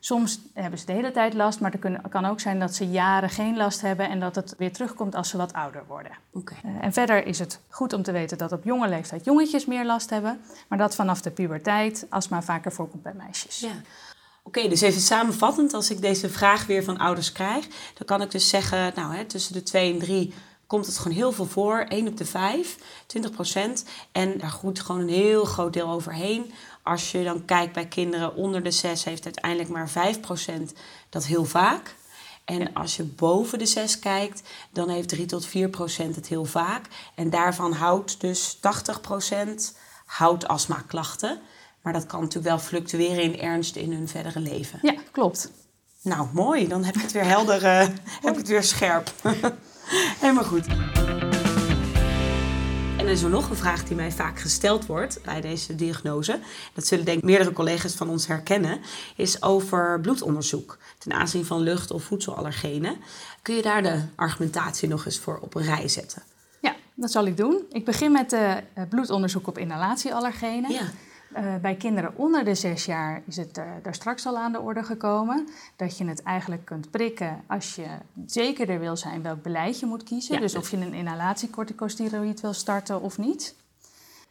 Soms 0.00 0.40
hebben 0.54 0.78
ze 0.78 0.86
de 0.86 0.92
hele 0.92 1.10
tijd 1.10 1.34
last, 1.34 1.60
maar 1.60 1.72
het 1.72 2.00
kan 2.10 2.24
ook 2.24 2.40
zijn 2.40 2.58
dat 2.58 2.74
ze 2.74 2.86
jaren 2.90 3.30
geen 3.30 3.56
last 3.56 3.80
hebben 3.80 4.08
en 4.08 4.20
dat 4.20 4.34
het 4.34 4.54
weer 4.58 4.72
terugkomt 4.72 5.14
als 5.14 5.28
ze 5.28 5.36
wat 5.36 5.52
ouder 5.52 5.82
worden. 5.88 6.12
Oké. 6.32 6.54
Eh, 6.64 6.70
En 6.84 6.92
verder 6.92 7.26
is 7.26 7.38
het 7.38 7.60
goed 7.68 7.92
om 7.92 8.02
te 8.02 8.12
weten 8.12 8.38
dat 8.38 8.52
op 8.52 8.64
jonge 8.64 8.88
leeftijd 8.88 9.24
jongetjes 9.24 9.66
meer 9.66 9.84
last 9.84 10.10
hebben, 10.10 10.40
maar 10.68 10.78
dat 10.78 10.94
vanaf 10.94 11.20
de 11.20 11.30
puberteit 11.30 12.06
astma 12.08 12.42
vaker 12.42 12.72
voorkomt 12.72 13.02
bij 13.02 13.14
meisjes. 13.14 13.60
Ja. 13.60 13.72
Oké, 14.42 14.68
dus 14.68 14.80
even 14.80 15.00
samenvattend, 15.00 15.74
als 15.74 15.90
ik 15.90 16.00
deze 16.00 16.28
vraag 16.28 16.66
weer 16.66 16.84
van 16.84 16.98
ouders 16.98 17.32
krijg, 17.32 17.66
dan 17.94 18.06
kan 18.06 18.22
ik 18.22 18.30
dus 18.30 18.48
zeggen, 18.48 18.92
nou, 18.94 19.14
hè, 19.14 19.24
tussen 19.24 19.52
de 19.52 19.62
2 19.62 19.92
en 19.92 19.98
3 19.98 20.34
komt 20.72 20.86
het 20.86 20.98
gewoon 20.98 21.16
heel 21.16 21.32
veel 21.32 21.46
voor. 21.46 21.78
1 21.78 22.08
op 22.08 22.16
de 22.16 22.24
5, 22.24 22.78
20 23.06 23.30
procent. 23.30 23.84
En 24.12 24.38
daar 24.38 24.50
groeit 24.50 24.80
gewoon 24.80 25.00
een 25.00 25.08
heel 25.08 25.44
groot 25.44 25.72
deel 25.72 25.90
overheen. 25.90 26.52
Als 26.82 27.12
je 27.12 27.24
dan 27.24 27.44
kijkt 27.44 27.72
bij 27.72 27.86
kinderen 27.86 28.34
onder 28.34 28.62
de 28.62 28.70
6, 28.70 29.04
heeft 29.04 29.24
uiteindelijk 29.24 29.68
maar 29.70 29.88
5 29.88 30.20
procent 30.20 30.72
dat 31.08 31.26
heel 31.26 31.44
vaak. 31.44 31.94
En 32.44 32.74
als 32.74 32.96
je 32.96 33.02
boven 33.02 33.58
de 33.58 33.66
6 33.66 33.98
kijkt, 33.98 34.42
dan 34.70 34.88
heeft 34.88 35.08
3 35.08 35.26
tot 35.26 35.46
4 35.46 35.68
procent 35.68 36.16
het 36.16 36.28
heel 36.28 36.44
vaak. 36.44 36.86
En 37.14 37.30
daarvan 37.30 37.72
houdt 37.72 38.20
dus 38.20 38.58
80 38.60 39.00
procent 39.00 39.76
houdt 40.06 40.48
astmaklachten. 40.48 41.40
Maar 41.82 41.92
dat 41.92 42.06
kan 42.06 42.20
natuurlijk 42.20 42.48
wel 42.48 42.58
fluctueren 42.58 43.22
in 43.22 43.40
ernst 43.40 43.76
in 43.76 43.92
hun 43.92 44.08
verdere 44.08 44.40
leven. 44.40 44.78
Ja, 44.82 44.94
klopt. 45.10 45.50
Nou, 46.02 46.28
mooi. 46.32 46.68
Dan 46.68 46.84
heb 46.84 46.94
ik 46.94 47.02
het 47.02 47.12
weer 47.12 47.24
helder, 47.24 47.64
eh, 47.64 47.78
heb 48.20 48.32
ik 48.32 48.36
het 48.36 48.48
weer 48.48 48.62
scherp. 48.62 49.12
Helemaal 50.20 50.44
goed. 50.44 50.66
En 52.96 53.08
er 53.08 53.08
is 53.08 53.22
er 53.22 53.30
nog 53.30 53.50
een 53.50 53.56
vraag 53.56 53.84
die 53.84 53.96
mij 53.96 54.12
vaak 54.12 54.38
gesteld 54.40 54.86
wordt 54.86 55.22
bij 55.24 55.40
deze 55.40 55.74
diagnose. 55.74 56.40
Dat 56.74 56.86
zullen 56.86 57.04
denk 57.04 57.18
ik 57.18 57.24
meerdere 57.24 57.52
collega's 57.52 57.94
van 57.94 58.08
ons 58.08 58.26
herkennen. 58.26 58.80
Is 59.16 59.42
over 59.42 60.00
bloedonderzoek 60.00 60.78
ten 60.98 61.12
aanzien 61.12 61.44
van 61.44 61.60
lucht- 61.60 61.90
of 61.90 62.02
voedselallergenen. 62.02 62.96
Kun 63.42 63.54
je 63.54 63.62
daar 63.62 63.82
de 63.82 64.02
argumentatie 64.14 64.88
nog 64.88 65.04
eens 65.06 65.18
voor 65.18 65.38
op 65.38 65.54
een 65.54 65.64
rij 65.64 65.88
zetten? 65.88 66.22
Ja, 66.60 66.74
dat 66.94 67.10
zal 67.10 67.26
ik 67.26 67.36
doen. 67.36 67.62
Ik 67.70 67.84
begin 67.84 68.12
met 68.12 68.32
eh, 68.32 68.56
bloedonderzoek 68.88 69.46
op 69.46 69.58
inhalatieallergenen. 69.58 70.70
Ja. 70.72 70.82
Eh, 71.32 71.56
bij 71.56 71.74
kinderen 71.74 72.16
onder 72.16 72.44
de 72.44 72.54
zes 72.54 72.84
jaar 72.84 73.22
is 73.26 73.36
het 73.36 73.58
eh, 73.58 73.64
daar 73.82 73.94
straks 73.94 74.26
al 74.26 74.38
aan 74.38 74.52
de 74.52 74.60
orde 74.60 74.82
gekomen. 74.82 75.48
Dat 75.76 75.98
je 75.98 76.04
het 76.04 76.22
eigenlijk 76.22 76.64
kunt 76.64 76.90
prikken 76.90 77.42
als 77.46 77.74
je 77.74 77.86
zekerder 78.26 78.78
wil 78.78 78.96
zijn 78.96 79.22
welk 79.22 79.42
beleid 79.42 79.80
je 79.80 79.86
moet 79.86 80.02
kiezen. 80.02 80.34
Ja. 80.34 80.40
Dus 80.40 80.54
of 80.54 80.70
je 80.70 80.76
een 80.76 80.94
inhalatiecorticosteroïd 80.94 82.40
wil 82.40 82.52
starten 82.52 83.00
of 83.00 83.18
niet. 83.18 83.54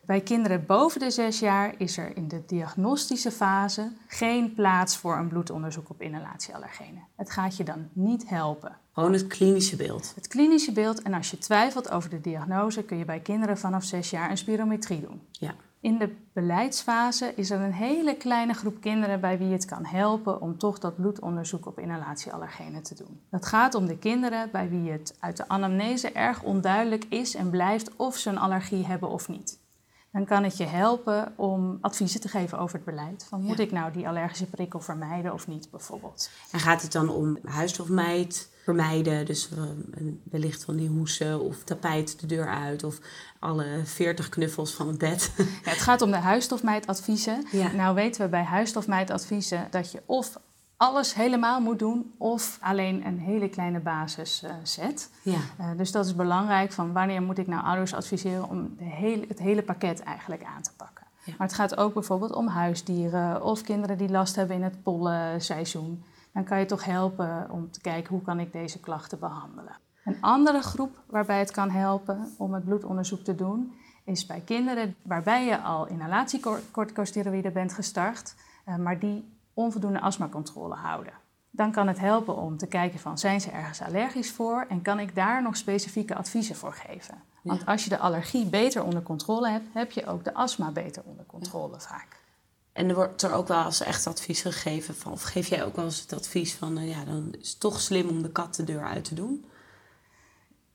Bij 0.05 0.21
kinderen 0.21 0.65
boven 0.65 0.99
de 0.99 1.11
zes 1.11 1.39
jaar 1.39 1.73
is 1.77 1.97
er 1.97 2.17
in 2.17 2.27
de 2.27 2.41
diagnostische 2.45 3.31
fase 3.31 3.91
geen 4.07 4.53
plaats 4.53 4.97
voor 4.97 5.17
een 5.17 5.27
bloedonderzoek 5.27 5.89
op 5.89 6.01
inhalatieallergenen. 6.01 7.03
Het 7.15 7.31
gaat 7.31 7.57
je 7.57 7.63
dan 7.63 7.89
niet 7.93 8.29
helpen. 8.29 8.77
Gewoon 8.93 9.13
het 9.13 9.27
klinische 9.27 9.75
beeld. 9.75 10.11
Het 10.15 10.27
klinische 10.27 10.71
beeld 10.71 11.01
en 11.01 11.13
als 11.13 11.31
je 11.31 11.37
twijfelt 11.37 11.91
over 11.91 12.09
de 12.09 12.21
diagnose 12.21 12.83
kun 12.83 12.97
je 12.97 13.05
bij 13.05 13.19
kinderen 13.19 13.57
vanaf 13.57 13.83
zes 13.83 14.09
jaar 14.09 14.29
een 14.29 14.37
spirometrie 14.37 15.01
doen. 15.01 15.21
Ja. 15.31 15.55
In 15.81 15.97
de 15.97 16.15
beleidsfase 16.33 17.33
is 17.35 17.49
er 17.49 17.59
een 17.61 17.73
hele 17.73 18.15
kleine 18.15 18.53
groep 18.53 18.81
kinderen 18.81 19.21
bij 19.21 19.37
wie 19.37 19.51
het 19.51 19.65
kan 19.65 19.85
helpen 19.85 20.41
om 20.41 20.57
toch 20.57 20.79
dat 20.79 20.95
bloedonderzoek 20.95 21.65
op 21.65 21.79
inhalatieallergenen 21.79 22.83
te 22.83 22.95
doen. 22.95 23.21
Dat 23.29 23.45
gaat 23.45 23.75
om 23.75 23.85
de 23.85 23.97
kinderen 23.97 24.49
bij 24.51 24.69
wie 24.69 24.91
het 24.91 25.15
uit 25.19 25.37
de 25.37 25.47
anamnese 25.47 26.11
erg 26.11 26.43
onduidelijk 26.43 27.05
is 27.09 27.35
en 27.35 27.49
blijft 27.49 27.95
of 27.95 28.17
ze 28.17 28.29
een 28.29 28.37
allergie 28.37 28.85
hebben 28.85 29.09
of 29.09 29.27
niet. 29.27 29.59
Dan 30.11 30.25
kan 30.25 30.43
het 30.43 30.57
je 30.57 30.65
helpen 30.65 31.33
om 31.35 31.77
adviezen 31.81 32.21
te 32.21 32.27
geven 32.27 32.59
over 32.59 32.75
het 32.75 32.85
beleid. 32.85 33.25
Van 33.29 33.41
moet 33.41 33.57
Ja. 33.57 33.63
ik 33.63 33.71
nou 33.71 33.91
die 33.91 34.07
allergische 34.07 34.45
prikkel 34.49 34.79
vermijden 34.79 35.33
of 35.33 35.47
niet 35.47 35.71
bijvoorbeeld? 35.71 36.29
En 36.51 36.59
gaat 36.59 36.81
het 36.81 36.91
dan 36.91 37.09
om 37.09 37.37
huisstofmijt 37.43 38.49
vermijden? 38.63 39.25
Dus 39.25 39.49
eh, 39.51 39.63
wellicht 40.23 40.63
van 40.63 40.75
die 40.75 40.87
hoesen 40.89 41.41
of 41.41 41.63
tapijt 41.63 42.19
de 42.19 42.27
deur 42.27 42.47
uit 42.47 42.83
of 42.83 42.99
alle 43.41 43.81
40 43.83 44.29
knuffels 44.29 44.73
van 44.73 44.87
het 44.87 44.97
bed. 44.97 45.31
Ja, 45.37 45.43
het 45.69 45.81
gaat 45.81 46.01
om 46.01 46.11
de 46.11 46.17
huisstofmijtadviezen. 46.17 47.45
Ja. 47.51 47.71
Nou 47.71 47.95
weten 47.95 48.21
we 48.21 48.27
bij 48.27 48.43
huisstofmijtadviezen 48.43 49.67
dat 49.69 49.91
je 49.91 50.01
of 50.05 50.37
alles 50.77 51.13
helemaal 51.13 51.61
moet 51.61 51.79
doen 51.79 52.13
of 52.17 52.57
alleen 52.61 53.05
een 53.05 53.19
hele 53.19 53.49
kleine 53.49 53.79
basis 53.79 54.43
uh, 54.43 54.51
zet. 54.63 55.09
Ja. 55.21 55.39
Uh, 55.59 55.69
dus 55.77 55.91
dat 55.91 56.05
is 56.05 56.15
belangrijk 56.15 56.71
van 56.71 56.93
wanneer 56.93 57.21
moet 57.21 57.37
ik 57.37 57.47
nou 57.47 57.63
ouders 57.63 57.93
adviseren 57.93 58.49
om 58.49 58.75
de 58.77 58.83
hele, 58.83 59.25
het 59.27 59.39
hele 59.39 59.63
pakket 59.63 60.03
eigenlijk 60.03 60.43
aan 60.43 60.61
te 60.61 60.71
pakken. 60.77 61.05
Ja. 61.23 61.33
Maar 61.37 61.47
het 61.47 61.55
gaat 61.55 61.77
ook 61.77 61.93
bijvoorbeeld 61.93 62.33
om 62.33 62.47
huisdieren 62.47 63.43
of 63.43 63.61
kinderen 63.61 63.97
die 63.97 64.09
last 64.09 64.35
hebben 64.35 64.55
in 64.55 64.63
het 64.63 64.83
pollenseizoen. 64.83 66.03
Dan 66.33 66.43
kan 66.43 66.59
je 66.59 66.65
toch 66.65 66.85
helpen 66.85 67.47
om 67.49 67.71
te 67.71 67.81
kijken 67.81 68.13
hoe 68.13 68.21
kan 68.21 68.39
ik 68.39 68.53
deze 68.53 68.79
klachten 68.79 69.19
behandelen. 69.19 69.77
Een 70.05 70.21
andere 70.21 70.61
groep 70.61 71.01
waarbij 71.05 71.39
het 71.39 71.51
kan 71.51 71.69
helpen 71.69 72.33
om 72.37 72.53
het 72.53 72.65
bloedonderzoek 72.65 73.23
te 73.23 73.35
doen, 73.35 73.73
is 74.03 74.25
bij 74.25 74.41
kinderen 74.45 74.95
waarbij 75.01 75.45
je 75.45 75.59
al 75.59 75.87
inhalatiecorticosteroïden 75.87 77.53
bent 77.53 77.73
gestart, 77.73 78.35
uh, 78.67 78.75
maar 78.75 78.99
die 78.99 79.37
onvoldoende 79.53 80.01
astmacontrole 80.01 80.75
houden. 80.75 81.13
Dan 81.49 81.71
kan 81.71 81.87
het 81.87 81.99
helpen 81.99 82.35
om 82.35 82.57
te 82.57 82.67
kijken 82.67 82.99
van 82.99 83.17
zijn 83.17 83.41
ze 83.41 83.49
ergens 83.49 83.81
allergisch 83.81 84.31
voor 84.31 84.65
en 84.69 84.81
kan 84.81 84.99
ik 84.99 85.15
daar 85.15 85.41
nog 85.41 85.57
specifieke 85.57 86.15
adviezen 86.15 86.55
voor 86.55 86.73
geven. 86.73 87.21
Want 87.41 87.65
als 87.65 87.83
je 87.83 87.89
de 87.89 87.97
allergie 87.97 88.45
beter 88.45 88.83
onder 88.83 89.03
controle 89.03 89.49
hebt, 89.49 89.67
heb 89.73 89.91
je 89.91 90.05
ook 90.05 90.23
de 90.23 90.33
astma 90.33 90.71
beter 90.71 91.03
onder 91.05 91.25
controle 91.25 91.79
vaak. 91.79 92.19
En 92.73 92.89
er 92.89 92.95
wordt 92.95 93.21
er 93.21 93.33
ook 93.33 93.47
wel 93.47 93.65
eens 93.65 93.81
echt 93.81 94.07
advies 94.07 94.41
gegeven 94.41 94.95
van, 94.95 95.11
of 95.11 95.21
geef 95.23 95.47
jij 95.47 95.65
ook 95.65 95.75
wel 95.75 95.85
eens 95.85 96.01
het 96.01 96.13
advies 96.13 96.53
van, 96.53 96.77
uh, 96.77 96.89
ja, 96.89 97.05
dan 97.05 97.33
is 97.39 97.49
het 97.49 97.59
toch 97.59 97.81
slim 97.81 98.09
om 98.09 98.21
de 98.21 98.31
kat 98.31 98.55
de 98.55 98.63
deur 98.63 98.83
uit 98.83 99.03
te 99.03 99.15
doen? 99.15 99.45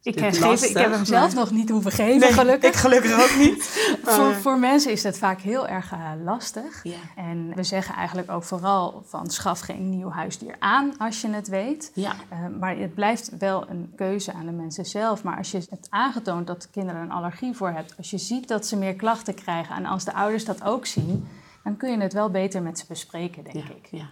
Ik, 0.07 0.19
heb 0.19 0.91
hem 0.91 1.05
zelf 1.05 1.35
nog 1.35 1.51
niet 1.51 1.71
hoeven 1.71 1.93
geven, 1.93 2.21
nee, 2.21 2.33
gelukkig. 2.33 2.71
Ik 2.71 2.77
gelukkig 2.77 3.23
ook 3.23 3.37
niet. 3.39 3.65
voor, 4.03 4.35
voor, 4.35 4.59
mensen 4.59 4.93
is 4.93 5.03
het 5.03 5.19
vaak 5.19 5.41
heel 5.41 5.69
erg 5.69 5.93
uh, 5.93 6.11
lastig. 6.25 6.81
Ja. 6.83 6.97
En 7.17 7.53
we 7.55 7.63
zeggen 7.63 7.95
eigenlijk 7.95 8.31
ook 8.31 8.45
vooral 8.45 9.03
van 9.07 9.31
schaf 9.31 9.61
geen 9.61 9.91
nieuw 9.91 10.11
huisdier 10.11 10.57
aan 10.59 10.99
als 10.99 11.21
je 11.21 11.29
het 11.29 11.49
weet. 11.49 11.91
Ja. 11.95 12.15
Uh, 12.33 12.39
maar 12.61 12.77
het 12.77 12.95
blijft 12.95 13.31
wel 13.39 13.71
een 13.71 13.93
keuze 13.97 14.33
aan 14.33 14.47
de 14.47 14.53
mensen 14.53 14.85
zelf. 14.85 15.23
Maar 15.23 15.37
als 15.37 15.51
je 15.51 15.57
het 15.57 15.87
aangetoond 15.91 16.47
dat 16.47 16.63
de 16.63 16.69
kinderen 16.71 17.01
een 17.01 17.11
allergie 17.11 17.55
voor 17.55 17.71
hebt, 17.71 17.95
als 17.97 18.11
je 18.11 18.19
ziet 18.19 18.49
dat 18.49 18.67
ze 18.67 18.77
meer 18.77 18.95
klachten 18.95 19.35
krijgen 19.35 19.77
en 19.77 19.87
als 19.87 20.05
de 20.05 20.15
ouders 20.15 20.45
dat 20.45 20.65
ook 20.65 20.87
zien, 20.87 21.29
dan 21.65 21.77
kun 21.77 21.91
je 21.91 21.99
het 21.99 22.13
wel 22.13 22.31
beter 22.31 22.63
met 22.63 22.79
ze 22.79 22.85
bespreken, 22.89 23.45
denk 23.45 23.57
ja, 23.57 23.75
ik. 23.75 23.89
Ja, 23.91 24.11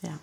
ja. 0.00 0.18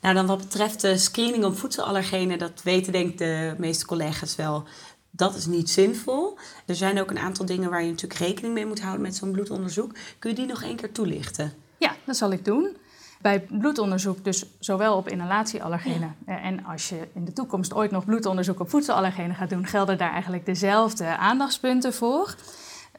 Nou, 0.00 0.14
dan 0.14 0.26
wat 0.26 0.38
betreft 0.38 0.80
de 0.80 0.98
screening 0.98 1.44
op 1.44 1.58
voedselallergenen, 1.58 2.38
dat 2.38 2.62
weten 2.62 2.92
denk 2.92 3.10
ik 3.10 3.18
de 3.18 3.54
meeste 3.58 3.86
collega's 3.86 4.36
wel. 4.36 4.64
Dat 5.10 5.34
is 5.34 5.46
niet 5.46 5.70
zinvol. 5.70 6.38
Er 6.66 6.74
zijn 6.74 7.00
ook 7.00 7.10
een 7.10 7.18
aantal 7.18 7.46
dingen 7.46 7.70
waar 7.70 7.82
je 7.82 7.90
natuurlijk 7.90 8.20
rekening 8.20 8.54
mee 8.54 8.66
moet 8.66 8.80
houden 8.80 9.02
met 9.02 9.16
zo'n 9.16 9.32
bloedonderzoek. 9.32 9.92
Kun 10.18 10.30
je 10.30 10.36
die 10.36 10.46
nog 10.46 10.62
één 10.62 10.76
keer 10.76 10.92
toelichten? 10.92 11.52
Ja, 11.78 11.96
dat 12.04 12.16
zal 12.16 12.30
ik 12.30 12.44
doen. 12.44 12.76
Bij 13.20 13.40
bloedonderzoek, 13.40 14.24
dus 14.24 14.44
zowel 14.58 14.96
op 14.96 15.08
inhalatieallergenen 15.08 16.16
ja. 16.26 16.40
en 16.40 16.64
als 16.64 16.88
je 16.88 17.08
in 17.14 17.24
de 17.24 17.32
toekomst 17.32 17.74
ooit 17.74 17.90
nog 17.90 18.04
bloedonderzoek 18.04 18.60
op 18.60 18.70
voedselallergenen 18.70 19.36
gaat 19.36 19.50
doen, 19.50 19.66
gelden 19.66 19.98
daar 19.98 20.12
eigenlijk 20.12 20.46
dezelfde 20.46 21.16
aandachtspunten 21.16 21.94
voor. 21.94 22.34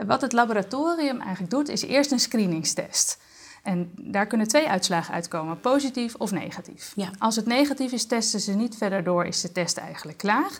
Wat 0.06 0.22
het 0.22 0.34
laboratorium 0.34 1.20
eigenlijk 1.20 1.52
doet, 1.52 1.70
is 1.70 1.82
eerst 1.82 2.12
een 2.12 2.20
screeningstest. 2.20 3.20
En 3.62 3.92
daar 3.96 4.28
kunnen 4.28 4.48
twee 4.48 4.70
uitslagen 4.70 5.14
uitkomen, 5.14 5.60
positief 5.60 6.16
of 6.16 6.32
negatief. 6.32 6.94
Ja. 6.96 7.10
Als 7.18 7.36
het 7.36 7.46
negatief 7.46 7.92
is, 7.92 8.06
testen 8.06 8.40
ze 8.40 8.54
niet 8.54 8.78
verder 8.78 9.04
door, 9.04 9.26
is 9.26 9.42
de 9.42 9.52
test 9.52 9.78
eigenlijk 9.78 10.18
klaar. 10.18 10.52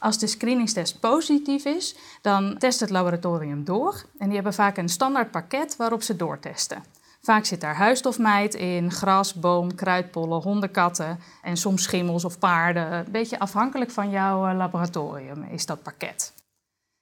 Als 0.00 0.18
de 0.18 0.26
screeningstest 0.26 1.00
positief 1.00 1.64
is, 1.64 1.96
dan 2.22 2.58
test 2.58 2.80
het 2.80 2.90
laboratorium 2.90 3.64
door. 3.64 4.04
En 4.18 4.26
die 4.26 4.34
hebben 4.34 4.54
vaak 4.54 4.76
een 4.76 4.88
standaard 4.88 5.30
pakket 5.30 5.76
waarop 5.76 6.02
ze 6.02 6.16
doortesten. 6.16 6.82
Vaak 7.22 7.44
zit 7.44 7.60
daar 7.60 7.76
huisstofmijt 7.76 8.54
in, 8.54 8.92
gras, 8.92 9.34
boom, 9.34 9.74
kruidpollen, 9.74 10.42
hondenkatten 10.42 11.18
en 11.42 11.56
soms 11.56 11.82
schimmels 11.82 12.24
of 12.24 12.38
paarden. 12.38 12.92
Een 12.92 13.10
beetje 13.10 13.38
afhankelijk 13.38 13.90
van 13.90 14.10
jouw 14.10 14.54
laboratorium 14.54 15.42
is 15.42 15.66
dat 15.66 15.82
pakket. 15.82 16.32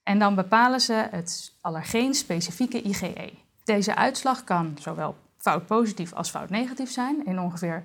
En 0.02 0.18
dan 0.18 0.34
bepalen 0.34 0.80
ze 0.80 1.08
het 1.10 1.52
allergeen-specifieke 1.60 2.82
IgE. 2.82 3.32
Deze 3.64 3.94
uitslag 3.94 4.44
kan 4.44 4.76
zowel 4.80 5.16
fout 5.44 5.66
positief 5.66 6.12
als 6.12 6.30
fout 6.30 6.50
negatief 6.50 6.90
zijn. 6.90 7.26
In 7.26 7.40
ongeveer 7.40 7.84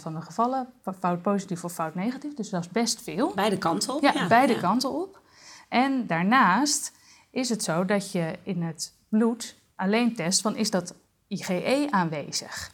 van 0.00 0.14
de 0.14 0.20
gevallen 0.20 0.68
fout 0.98 1.22
positief 1.22 1.64
of 1.64 1.72
fout 1.72 1.94
negatief. 1.94 2.34
Dus 2.34 2.50
dat 2.50 2.64
is 2.64 2.68
best 2.68 3.02
veel. 3.02 3.32
Beide 3.34 3.58
kanten 3.58 3.94
op. 3.94 4.02
Ja, 4.02 4.12
ja 4.14 4.26
beide 4.26 4.52
ja. 4.52 4.60
kanten 4.60 4.90
op. 4.90 5.20
En 5.68 6.06
daarnaast 6.06 6.92
is 7.30 7.48
het 7.48 7.62
zo 7.62 7.84
dat 7.84 8.12
je 8.12 8.38
in 8.42 8.62
het 8.62 8.94
bloed 9.08 9.54
alleen 9.76 10.14
test 10.14 10.40
van 10.40 10.56
is 10.56 10.70
dat 10.70 10.94
IgE 11.28 11.86
aanwezig. 11.90 12.72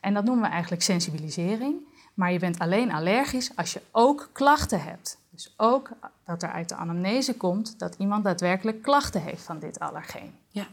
En 0.00 0.14
dat 0.14 0.24
noemen 0.24 0.44
we 0.44 0.50
eigenlijk 0.50 0.82
sensibilisering. 0.82 1.92
Maar 2.14 2.32
je 2.32 2.38
bent 2.38 2.58
alleen 2.58 2.92
allergisch 2.92 3.56
als 3.56 3.72
je 3.72 3.82
ook 3.90 4.28
klachten 4.32 4.82
hebt. 4.82 5.18
Dus 5.30 5.54
ook 5.56 5.90
dat 6.24 6.42
er 6.42 6.50
uit 6.50 6.68
de 6.68 6.74
anamnese 6.74 7.36
komt 7.36 7.78
dat 7.78 7.94
iemand 7.98 8.24
daadwerkelijk 8.24 8.82
klachten 8.82 9.22
heeft 9.22 9.42
van 9.42 9.58
dit 9.58 9.80
allergeen. 9.80 10.34
Ja. 10.48 10.66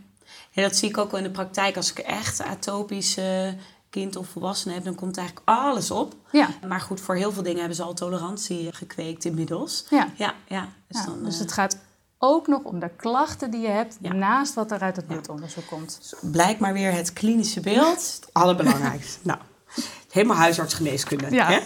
Ja, 0.51 0.61
dat 0.61 0.75
zie 0.75 0.89
ik 0.89 0.97
ook 0.97 1.11
wel 1.11 1.19
in 1.19 1.25
de 1.25 1.31
praktijk. 1.31 1.75
Als 1.75 1.91
ik 1.91 1.99
echt 1.99 2.41
atopisch 2.41 3.17
uh, 3.17 3.47
kind 3.89 4.15
of 4.15 4.27
volwassene 4.27 4.73
heb, 4.73 4.83
dan 4.83 4.95
komt 4.95 5.17
eigenlijk 5.17 5.49
alles 5.49 5.91
op. 5.91 6.15
Ja. 6.31 6.49
Maar 6.67 6.81
goed, 6.81 7.01
voor 7.01 7.15
heel 7.15 7.31
veel 7.31 7.43
dingen 7.43 7.59
hebben 7.59 7.75
ze 7.75 7.83
al 7.83 7.93
tolerantie 7.93 8.73
gekweekt 8.73 9.25
inmiddels. 9.25 9.85
Ja. 9.89 10.09
Ja, 10.15 10.33
ja. 10.47 10.67
Dus, 10.87 10.99
ja, 10.99 11.05
dan, 11.05 11.23
dus 11.23 11.39
het 11.39 11.49
uh... 11.49 11.55
gaat 11.55 11.77
ook 12.17 12.47
nog 12.47 12.63
om 12.63 12.79
de 12.79 12.89
klachten 12.95 13.51
die 13.51 13.61
je 13.61 13.67
hebt, 13.67 13.97
Ja. 14.01 14.13
naast 14.13 14.53
wat 14.53 14.71
er 14.71 14.79
uit 14.79 14.95
het 14.95 15.07
bloedonderzoek 15.07 15.67
komt. 15.67 15.97
Dus 16.01 16.31
blijkt 16.31 16.59
maar 16.59 16.73
weer 16.73 16.93
het 16.93 17.13
klinische 17.13 17.59
beeld, 17.59 18.19
het 18.21 18.29
allerbelangrijkste. 18.31 19.19
nou, 19.27 19.39
helemaal 20.11 20.37
huisartsgeneeskunde. 20.37 21.31
Ja. 21.31 21.47
Hè? 21.47 21.59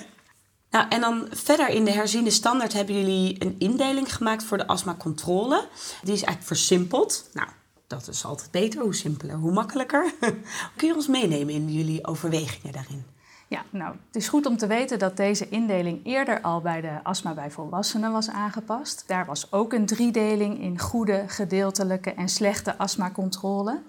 Nou, 0.69 0.87
en 0.89 1.01
dan 1.01 1.27
verder 1.31 1.69
in 1.69 1.85
de 1.85 1.91
herziende 1.91 2.29
standaard 2.29 2.73
hebben 2.73 2.95
jullie 2.95 3.35
een 3.39 3.55
indeling 3.57 4.15
gemaakt 4.15 4.43
voor 4.43 4.57
de 4.57 4.67
astmacontrole. 4.67 5.67
Die 6.01 6.13
is 6.13 6.23
eigenlijk 6.23 6.47
versimpeld. 6.47 7.29
Nou, 7.33 7.47
dat 7.87 8.07
is 8.07 8.25
altijd 8.25 8.51
beter. 8.51 8.81
Hoe 8.81 8.95
simpeler, 8.95 9.35
hoe 9.35 9.51
makkelijker. 9.51 10.13
Kun 10.77 10.87
je 10.87 10.95
ons 10.95 11.07
meenemen 11.07 11.53
in 11.53 11.73
jullie 11.73 12.07
overwegingen 12.07 12.73
daarin? 12.73 13.05
Ja, 13.47 13.63
nou, 13.69 13.95
het 14.07 14.15
is 14.15 14.27
goed 14.27 14.45
om 14.45 14.57
te 14.57 14.67
weten 14.67 14.99
dat 14.99 15.17
deze 15.17 15.49
indeling 15.49 16.05
eerder 16.05 16.41
al 16.41 16.61
bij 16.61 16.81
de 16.81 16.99
astma 17.03 17.33
bij 17.33 17.51
volwassenen 17.51 18.11
was 18.11 18.29
aangepast. 18.29 19.03
Daar 19.07 19.25
was 19.25 19.51
ook 19.51 19.73
een 19.73 19.85
driedeling 19.85 20.61
in 20.61 20.79
goede, 20.79 21.23
gedeeltelijke 21.27 22.13
en 22.13 22.29
slechte 22.29 22.77
astmacontrole. 22.77 23.81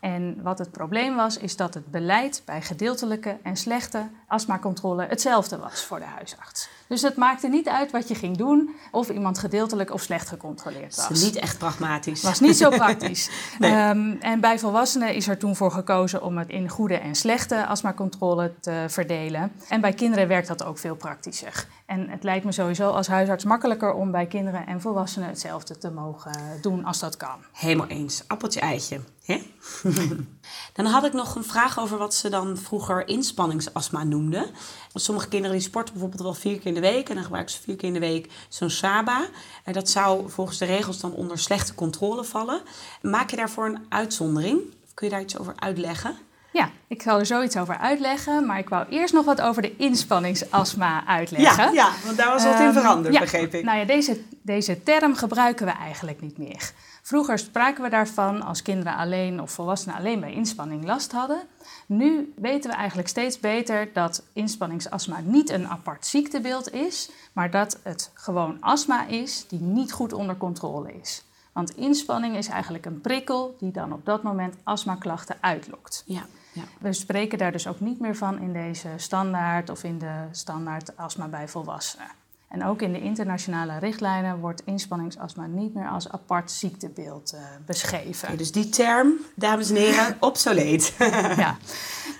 En 0.00 0.42
wat 0.42 0.58
het 0.58 0.70
probleem 0.70 1.16
was, 1.16 1.38
is 1.38 1.56
dat 1.56 1.74
het 1.74 1.90
beleid 1.90 2.42
bij 2.44 2.62
gedeeltelijke 2.62 3.38
en 3.42 3.56
slechte 3.56 4.08
astmacontrole 4.26 5.06
hetzelfde 5.06 5.58
was 5.58 5.84
voor 5.84 5.98
de 5.98 6.04
huisarts. 6.04 6.68
Dus 6.88 7.02
het 7.02 7.16
maakte 7.16 7.48
niet 7.48 7.68
uit 7.68 7.90
wat 7.90 8.08
je 8.08 8.14
ging 8.14 8.36
doen, 8.36 8.74
of 8.90 9.08
iemand 9.08 9.38
gedeeltelijk 9.38 9.92
of 9.92 10.02
slecht 10.02 10.28
gecontroleerd 10.28 11.06
was. 11.08 11.22
Niet 11.22 11.36
echt 11.36 11.58
pragmatisch. 11.58 12.22
was 12.22 12.40
niet 12.40 12.56
zo 12.56 12.70
praktisch. 12.70 13.30
Nee. 13.58 13.88
Um, 13.88 14.18
en 14.20 14.40
bij 14.40 14.58
volwassenen 14.58 15.14
is 15.14 15.28
er 15.28 15.38
toen 15.38 15.56
voor 15.56 15.70
gekozen 15.70 16.22
om 16.22 16.38
het 16.38 16.48
in 16.48 16.68
goede 16.68 16.94
en 16.94 17.14
slechte 17.14 17.66
astmacontrole 17.66 18.52
te 18.60 18.84
verdelen. 18.88 19.52
En 19.68 19.80
bij 19.80 19.92
kinderen 19.92 20.28
werkt 20.28 20.48
dat 20.48 20.64
ook 20.64 20.78
veel 20.78 20.96
praktischer. 20.96 21.66
En 21.86 22.08
het 22.08 22.22
lijkt 22.22 22.44
me 22.44 22.52
sowieso 22.52 22.90
als 22.90 23.06
huisarts 23.06 23.44
makkelijker 23.44 23.92
om 23.92 24.10
bij 24.10 24.26
kinderen 24.26 24.66
en 24.66 24.80
volwassenen 24.80 25.28
hetzelfde 25.28 25.78
te 25.78 25.90
mogen 25.90 26.32
doen 26.60 26.84
als 26.84 26.98
dat 26.98 27.16
kan. 27.16 27.36
Helemaal 27.52 27.88
eens. 27.88 28.24
Appeltje 28.26 28.60
eitje. 28.60 29.00
Hè? 29.24 29.42
dan 30.76 30.86
had 30.86 31.04
ik 31.04 31.12
nog 31.12 31.34
een 31.34 31.44
vraag 31.44 31.78
over 31.78 31.98
wat 31.98 32.14
ze 32.14 32.28
dan 32.28 32.56
vroeger 32.56 33.08
inspanningsastma 33.08 34.04
noemden. 34.04 34.50
Sommige 34.94 35.28
kinderen 35.28 35.56
die 35.56 35.66
sporten 35.66 35.92
bijvoorbeeld 35.92 36.22
wel 36.22 36.34
vier 36.34 36.56
keer 36.56 36.66
in 36.66 36.74
de 36.74 36.80
week 36.80 37.08
en 37.08 37.14
dan 37.14 37.24
gebruiken 37.24 37.54
ze 37.54 37.60
vier 37.62 37.76
keer 37.76 37.88
in 37.88 37.94
de 37.94 38.00
week 38.00 38.30
zo'n 38.48 38.70
SABA. 38.70 39.26
En 39.64 39.72
dat 39.72 39.88
zou 39.88 40.30
volgens 40.30 40.58
de 40.58 40.64
regels 40.64 41.00
dan 41.00 41.12
onder 41.12 41.38
slechte 41.38 41.74
controle 41.74 42.24
vallen. 42.24 42.60
Maak 43.02 43.30
je 43.30 43.36
daarvoor 43.36 43.66
een 43.66 43.86
uitzondering? 43.88 44.60
Of 44.84 44.94
kun 44.94 45.06
je 45.06 45.12
daar 45.12 45.22
iets 45.22 45.38
over 45.38 45.52
uitleggen? 45.56 46.16
Ja, 46.54 46.70
ik 46.86 47.02
zal 47.02 47.18
er 47.18 47.26
zoiets 47.26 47.56
over 47.56 47.78
uitleggen, 47.78 48.46
maar 48.46 48.58
ik 48.58 48.68
wou 48.68 48.86
eerst 48.88 49.14
nog 49.14 49.24
wat 49.24 49.40
over 49.40 49.62
de 49.62 49.76
inspanningsastma 49.76 51.06
uitleggen. 51.06 51.64
Ja, 51.64 51.70
ja 51.72 51.90
want 52.04 52.16
daar 52.16 52.28
was 52.28 52.44
wat 52.44 52.60
in 52.60 52.66
Um, 52.66 52.72
veranderd, 52.72 53.14
ja, 53.14 53.20
begreep 53.20 53.54
ik. 53.54 53.64
Nou 53.64 53.78
ja, 53.78 53.84
deze, 53.84 54.20
deze 54.42 54.82
term 54.82 55.14
gebruiken 55.14 55.66
we 55.66 55.72
eigenlijk 55.72 56.20
niet 56.20 56.38
meer. 56.38 56.72
Vroeger 57.02 57.38
spraken 57.38 57.82
we 57.82 57.88
daarvan 57.90 58.42
als 58.42 58.62
kinderen 58.62 58.96
alleen 58.96 59.40
of 59.40 59.50
volwassenen 59.50 59.96
alleen 59.96 60.20
bij 60.20 60.32
inspanning 60.32 60.84
last 60.84 61.12
hadden. 61.12 61.40
Nu 61.86 62.32
weten 62.36 62.70
we 62.70 62.76
eigenlijk 62.76 63.08
steeds 63.08 63.40
beter 63.40 63.88
dat 63.92 64.22
inspanningsastma 64.32 65.20
niet 65.24 65.50
een 65.50 65.68
apart 65.68 66.06
ziektebeeld 66.06 66.72
is, 66.72 67.10
maar 67.32 67.50
dat 67.50 67.80
het 67.82 68.10
gewoon 68.14 68.56
astma 68.60 69.06
is 69.06 69.44
die 69.48 69.60
niet 69.60 69.92
goed 69.92 70.12
onder 70.12 70.36
controle 70.36 70.92
is. 71.00 71.24
Want 71.54 71.76
inspanning 71.76 72.36
is 72.36 72.48
eigenlijk 72.48 72.86
een 72.86 73.00
prikkel 73.00 73.56
die 73.58 73.70
dan 73.70 73.92
op 73.92 74.04
dat 74.04 74.22
moment 74.22 74.54
astmaklachten 74.62 75.36
uitlokt. 75.40 76.02
Ja, 76.06 76.26
ja. 76.52 76.62
We 76.80 76.92
spreken 76.92 77.38
daar 77.38 77.52
dus 77.52 77.66
ook 77.66 77.80
niet 77.80 78.00
meer 78.00 78.16
van 78.16 78.40
in 78.40 78.52
deze 78.52 78.88
standaard 78.96 79.70
of 79.70 79.84
in 79.84 79.98
de 79.98 80.28
standaard 80.30 80.96
astma 80.96 81.28
bij 81.28 81.48
volwassenen. 81.48 82.08
En 82.48 82.64
ook 82.64 82.82
in 82.82 82.92
de 82.92 83.00
internationale 83.00 83.78
richtlijnen 83.78 84.38
wordt 84.38 84.62
inspanningsastma 84.64 85.46
niet 85.46 85.74
meer 85.74 85.88
als 85.88 86.08
apart 86.08 86.50
ziektebeeld 86.50 87.32
uh, 87.34 87.40
beschreven. 87.66 88.38
Dus 88.38 88.52
die 88.52 88.68
term, 88.68 89.12
dames 89.34 89.70
en 89.70 89.76
heren, 89.76 90.16
obsoleet. 90.30 90.94
ja. 91.44 91.56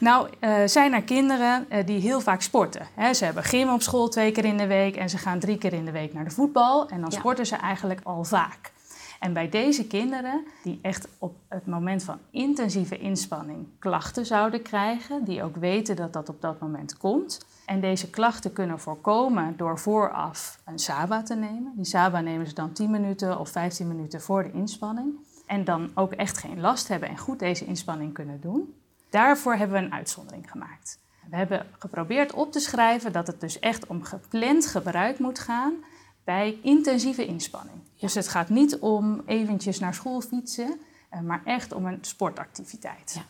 Nou, 0.00 0.28
uh, 0.40 0.54
zijn 0.66 0.92
er 0.92 1.02
kinderen 1.02 1.66
uh, 1.72 1.86
die 1.86 2.00
heel 2.00 2.20
vaak 2.20 2.42
sporten. 2.42 2.86
Hè? 2.94 3.14
Ze 3.14 3.24
hebben 3.24 3.44
gym 3.44 3.68
op 3.68 3.82
school 3.82 4.08
twee 4.08 4.32
keer 4.32 4.44
in 4.44 4.56
de 4.56 4.66
week 4.66 4.96
en 4.96 5.10
ze 5.10 5.18
gaan 5.18 5.38
drie 5.38 5.58
keer 5.58 5.72
in 5.72 5.84
de 5.84 5.92
week 5.92 6.12
naar 6.12 6.24
de 6.24 6.30
voetbal. 6.30 6.88
En 6.88 7.00
dan 7.00 7.10
ja. 7.10 7.18
sporten 7.18 7.46
ze 7.46 7.56
eigenlijk 7.56 8.00
al 8.02 8.24
vaak. 8.24 8.72
En 9.20 9.32
bij 9.32 9.48
deze 9.48 9.86
kinderen, 9.86 10.44
die 10.62 10.78
echt 10.82 11.08
op 11.18 11.34
het 11.48 11.66
moment 11.66 12.02
van 12.02 12.18
intensieve 12.30 12.98
inspanning 12.98 13.66
klachten 13.78 14.26
zouden 14.26 14.62
krijgen, 14.62 15.24
die 15.24 15.42
ook 15.42 15.56
weten 15.56 15.96
dat 15.96 16.12
dat 16.12 16.28
op 16.28 16.40
dat 16.40 16.60
moment 16.60 16.96
komt. 16.96 17.46
En 17.66 17.80
deze 17.80 18.10
klachten 18.10 18.52
kunnen 18.52 18.80
voorkomen 18.80 19.56
door 19.56 19.78
vooraf 19.78 20.60
een 20.64 20.78
SABA 20.78 21.22
te 21.22 21.34
nemen. 21.34 21.72
Die 21.76 21.84
SABA 21.84 22.20
nemen 22.20 22.46
ze 22.46 22.54
dan 22.54 22.72
10 22.72 22.90
minuten 22.90 23.38
of 23.38 23.48
15 23.48 23.88
minuten 23.88 24.20
voor 24.20 24.42
de 24.42 24.52
inspanning. 24.52 25.14
En 25.46 25.64
dan 25.64 25.90
ook 25.94 26.12
echt 26.12 26.38
geen 26.38 26.60
last 26.60 26.88
hebben 26.88 27.08
en 27.08 27.18
goed 27.18 27.38
deze 27.38 27.64
inspanning 27.64 28.12
kunnen 28.12 28.40
doen. 28.40 28.74
Daarvoor 29.10 29.54
hebben 29.54 29.78
we 29.78 29.84
een 29.84 29.92
uitzondering 29.92 30.50
gemaakt. 30.50 30.98
We 31.30 31.36
hebben 31.36 31.66
geprobeerd 31.78 32.32
op 32.32 32.52
te 32.52 32.60
schrijven 32.60 33.12
dat 33.12 33.26
het 33.26 33.40
dus 33.40 33.58
echt 33.58 33.86
om 33.86 34.02
gepland 34.02 34.66
gebruik 34.66 35.18
moet 35.18 35.38
gaan 35.38 35.74
bij 36.24 36.58
intensieve 36.62 37.26
inspanning. 37.26 37.76
Dus 37.98 38.14
het 38.14 38.28
gaat 38.28 38.48
niet 38.48 38.78
om 38.78 39.22
eventjes 39.26 39.78
naar 39.78 39.94
school 39.94 40.20
fietsen, 40.20 40.80
eh, 41.10 41.20
maar 41.20 41.42
echt 41.44 41.72
om 41.72 41.86
een 41.86 41.98
sportactiviteit. 42.00 43.12
Ja. 43.14 43.24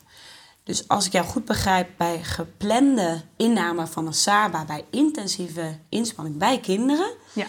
Dus 0.63 0.89
als 0.89 1.07
ik 1.07 1.13
jou 1.13 1.27
goed 1.27 1.45
begrijp, 1.45 1.91
bij 1.97 2.23
geplande 2.23 3.23
inname 3.37 3.87
van 3.87 4.07
een 4.07 4.15
SABA, 4.15 4.65
bij 4.65 4.85
intensieve 4.91 5.79
inspanning 5.89 6.37
bij 6.37 6.61
kinderen. 6.61 7.11
Ja. 7.33 7.47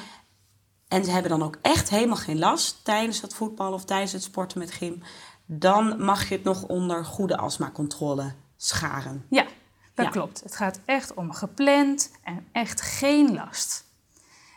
En 0.88 1.04
ze 1.04 1.12
hebben 1.12 1.32
dan 1.32 1.44
ook 1.44 1.58
echt 1.62 1.90
helemaal 1.90 2.16
geen 2.16 2.40
last 2.40 2.84
tijdens 2.84 3.22
het 3.22 3.34
voetballen 3.34 3.74
of 3.74 3.86
tijdens 3.86 4.12
het 4.12 4.24
sporten 4.24 4.60
met 4.60 4.72
gym. 4.72 5.02
Dan 5.46 6.04
mag 6.04 6.30
je 6.30 6.36
het 6.36 6.44
nog 6.44 6.64
onder 6.64 7.06
goede 7.06 7.38
astmacontrole 7.38 8.34
scharen. 8.58 9.26
Ja, 9.30 9.46
dat 9.94 10.10
klopt. 10.10 10.42
Het 10.44 10.56
gaat 10.56 10.80
echt 10.86 11.14
om 11.14 11.34
gepland 11.34 12.12
en 12.24 12.48
echt 12.52 12.82
geen 12.82 13.34
last. 13.34 13.86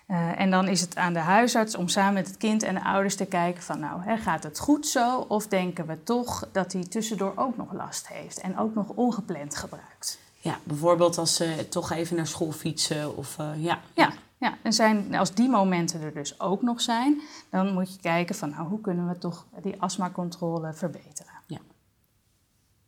Uh, 0.09 0.41
en 0.41 0.51
dan 0.51 0.69
is 0.69 0.81
het 0.81 0.97
aan 0.97 1.13
de 1.13 1.19
huisarts 1.19 1.75
om 1.75 1.89
samen 1.89 2.15
met 2.15 2.27
het 2.27 2.37
kind 2.37 2.63
en 2.63 2.75
de 2.75 2.85
ouders 2.85 3.17
te 3.17 3.27
kijken 3.27 3.63
van 3.63 3.81
nou, 3.81 4.03
hè, 4.03 4.17
gaat 4.17 4.43
het 4.43 4.59
goed 4.59 4.87
zo? 4.87 5.19
Of 5.19 5.47
denken 5.47 5.87
we 5.87 6.03
toch 6.03 6.49
dat 6.53 6.73
hij 6.73 6.85
tussendoor 6.85 7.33
ook 7.37 7.57
nog 7.57 7.73
last 7.73 8.09
heeft 8.09 8.41
en 8.41 8.59
ook 8.59 8.75
nog 8.75 8.89
ongepland 8.89 9.57
gebruikt? 9.57 10.19
Ja, 10.41 10.59
bijvoorbeeld 10.65 11.19
als 11.19 11.35
ze 11.35 11.67
toch 11.69 11.91
even 11.91 12.17
naar 12.17 12.27
school 12.27 12.53
fietsen 12.53 13.17
of 13.17 13.39
uh, 13.39 13.51
ja. 13.57 13.81
Ja, 13.95 14.13
ja. 14.39 14.59
En 14.63 14.73
zijn, 14.73 15.15
als 15.15 15.35
die 15.35 15.49
momenten 15.49 16.03
er 16.03 16.15
dus 16.15 16.41
ook 16.41 16.63
nog 16.63 16.81
zijn, 16.81 17.21
dan 17.51 17.73
moet 17.73 17.95
je 17.95 18.01
kijken 18.01 18.35
van 18.35 18.51
nou, 18.51 18.69
hoe 18.69 18.81
kunnen 18.81 19.09
we 19.09 19.19
toch 19.19 19.47
die 19.63 19.75
astmacontrole 19.83 20.73
verbeteren? 20.75 21.33
Ja. 21.47 21.59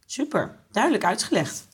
Super, 0.07 0.57
duidelijk 0.71 1.05
uitgelegd. 1.05 1.69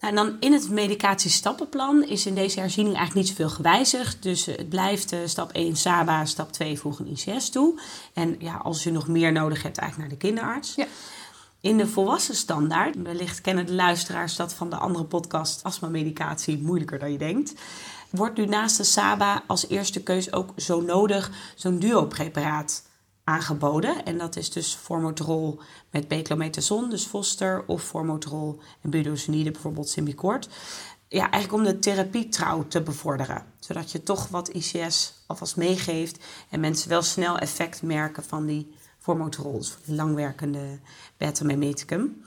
Nou, 0.00 0.16
en 0.16 0.24
dan 0.24 0.36
in 0.40 0.52
het 0.52 0.70
medicatiestappenplan 0.70 2.04
is 2.04 2.26
in 2.26 2.34
deze 2.34 2.60
herziening 2.60 2.96
eigenlijk 2.96 3.26
niet 3.26 3.36
zoveel 3.36 3.54
gewijzigd. 3.54 4.22
Dus 4.22 4.46
eh, 4.46 4.56
het 4.56 4.68
blijft 4.68 5.12
uh, 5.12 5.18
stap 5.24 5.52
1 5.52 5.76
SABA, 5.76 6.24
stap 6.24 6.52
2 6.52 6.78
voeg 6.78 6.98
een 6.98 7.16
ICS 7.16 7.50
toe. 7.50 7.80
En 8.12 8.36
ja, 8.38 8.54
als 8.54 8.86
u 8.86 8.90
nog 8.90 9.08
meer 9.08 9.32
nodig 9.32 9.62
hebt, 9.62 9.78
eigenlijk 9.78 10.10
naar 10.10 10.20
de 10.20 10.26
kinderarts. 10.26 10.74
Ja. 10.74 10.86
In 11.60 11.76
de 11.76 11.86
volwassen 11.86 12.34
standaard, 12.34 13.02
wellicht 13.02 13.40
kennen 13.40 13.66
de 13.66 13.74
luisteraars 13.74 14.36
dat 14.36 14.54
van 14.54 14.70
de 14.70 14.76
andere 14.76 15.04
podcast 15.04 15.62
astma-medicatie 15.64 16.62
moeilijker 16.62 16.98
dan 16.98 17.12
je 17.12 17.18
denkt. 17.18 17.54
Wordt 18.10 18.36
nu 18.36 18.46
naast 18.46 18.76
de 18.76 18.84
SABA 18.84 19.42
als 19.46 19.68
eerste 19.68 20.02
keus 20.02 20.32
ook 20.32 20.52
zo 20.56 20.80
nodig 20.80 21.30
zo'n 21.54 21.78
duo-preparaat 21.78 22.87
aangeboden. 23.28 24.04
En 24.04 24.18
dat 24.18 24.36
is 24.36 24.50
dus 24.50 24.74
formoterol 24.74 25.60
met 25.90 26.08
beclomethasone, 26.08 26.88
dus 26.88 27.04
Foster, 27.04 27.64
of 27.66 27.82
formoterol 27.82 28.60
en 28.82 28.90
budosonide, 28.90 29.50
bijvoorbeeld 29.50 29.88
Symbicort. 29.88 30.48
Ja, 31.08 31.30
eigenlijk 31.30 31.52
om 31.52 31.72
de 31.72 31.78
therapietrouw 31.78 32.66
te 32.68 32.82
bevorderen. 32.82 33.44
Zodat 33.58 33.92
je 33.92 34.02
toch 34.02 34.28
wat 34.28 34.48
ICS 34.48 35.14
alvast 35.26 35.56
meegeeft 35.56 36.24
en 36.50 36.60
mensen 36.60 36.88
wel 36.88 37.02
snel 37.02 37.38
effect 37.38 37.82
merken 37.82 38.24
van 38.24 38.46
die 38.46 38.74
formoterol, 38.98 39.58
dus 39.58 39.76
langwerkende 39.84 40.78
beta-mimeticum. 41.16 42.22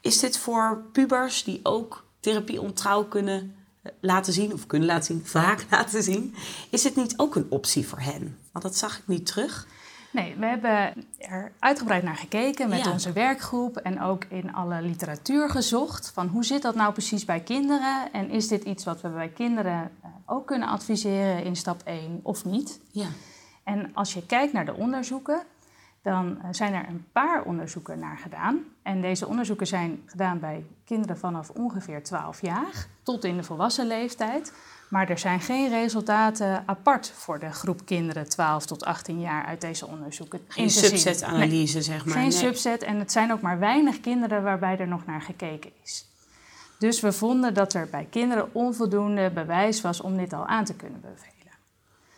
Is 0.00 0.18
dit 0.18 0.38
voor 0.38 0.84
pubers 0.92 1.44
die 1.44 1.60
ook 1.62 2.04
therapie 2.20 2.60
ontrouw 2.60 3.04
kunnen 3.04 3.54
eh, 3.82 3.92
laten 4.00 4.32
zien, 4.32 4.52
of 4.52 4.66
kunnen 4.66 4.88
laten 4.88 5.04
zien, 5.04 5.26
vaak 5.40 5.66
laten 5.70 6.02
zien, 6.02 6.34
is 6.70 6.84
het 6.84 6.96
niet 6.96 7.14
ook 7.16 7.34
een 7.34 7.50
optie 7.50 7.86
voor 7.86 8.00
hen? 8.00 8.38
Want 8.52 8.64
dat 8.64 8.76
zag 8.76 8.98
ik 8.98 9.06
niet 9.06 9.26
terug. 9.26 9.66
Nee, 10.14 10.34
we 10.38 10.46
hebben 10.46 11.06
er 11.18 11.52
uitgebreid 11.58 12.02
naar 12.02 12.16
gekeken 12.16 12.68
met 12.68 12.86
onze 12.86 13.12
werkgroep 13.12 13.76
en 13.76 14.00
ook 14.00 14.24
in 14.24 14.54
alle 14.54 14.82
literatuur 14.82 15.50
gezocht 15.50 16.10
van 16.10 16.26
hoe 16.26 16.44
zit 16.44 16.62
dat 16.62 16.74
nou 16.74 16.92
precies 16.92 17.24
bij 17.24 17.40
kinderen 17.40 18.12
en 18.12 18.30
is 18.30 18.48
dit 18.48 18.64
iets 18.64 18.84
wat 18.84 19.00
we 19.00 19.08
bij 19.08 19.28
kinderen 19.28 19.90
eh, 20.02 20.10
ook 20.26 20.46
kunnen 20.46 20.68
adviseren 20.68 21.44
in 21.44 21.56
stap 21.56 21.82
1 21.84 22.20
of 22.22 22.44
niet. 22.44 22.80
Ja. 22.90 23.06
En 23.64 23.90
als 23.94 24.14
je 24.14 24.26
kijkt 24.26 24.52
naar 24.52 24.64
de 24.64 24.74
onderzoeken, 24.74 25.42
dan 26.02 26.38
eh, 26.42 26.48
zijn 26.50 26.74
er 26.74 26.88
een 26.88 27.06
paar 27.12 27.42
onderzoeken 27.42 27.98
naar 27.98 28.18
gedaan. 28.18 28.64
En 28.82 29.00
deze 29.00 29.26
onderzoeken 29.26 29.66
zijn 29.66 30.02
gedaan 30.06 30.38
bij 30.38 30.66
kinderen 30.84 31.18
vanaf 31.18 31.50
ongeveer 31.50 32.02
12 32.02 32.40
jaar 32.40 32.86
tot 33.02 33.24
in 33.24 33.36
de 33.36 33.42
volwassen 33.42 33.86
leeftijd. 33.86 34.52
Maar 34.94 35.08
er 35.08 35.18
zijn 35.18 35.40
geen 35.40 35.68
resultaten 35.68 36.62
apart 36.66 37.12
voor 37.14 37.38
de 37.38 37.50
groep 37.50 37.84
kinderen 37.84 38.28
12 38.28 38.66
tot 38.66 38.84
18 38.84 39.20
jaar 39.20 39.44
uit 39.44 39.60
deze 39.60 39.86
onderzoeken. 39.86 40.40
Geen 40.48 40.70
subset-analyse, 40.70 41.82
zeg 41.82 42.04
maar. 42.04 42.14
Geen 42.14 42.32
subset 42.32 42.82
en 42.82 42.98
het 42.98 43.12
zijn 43.12 43.32
ook 43.32 43.40
maar 43.40 43.58
weinig 43.58 44.00
kinderen 44.00 44.42
waarbij 44.42 44.78
er 44.78 44.88
nog 44.88 45.06
naar 45.06 45.20
gekeken 45.20 45.70
is. 45.82 46.06
Dus 46.78 47.00
we 47.00 47.12
vonden 47.12 47.54
dat 47.54 47.74
er 47.74 47.88
bij 47.90 48.06
kinderen 48.10 48.54
onvoldoende 48.54 49.30
bewijs 49.30 49.80
was 49.80 50.00
om 50.00 50.16
dit 50.16 50.32
al 50.32 50.46
aan 50.46 50.64
te 50.64 50.74
kunnen 50.74 51.00
bevelen. 51.00 51.34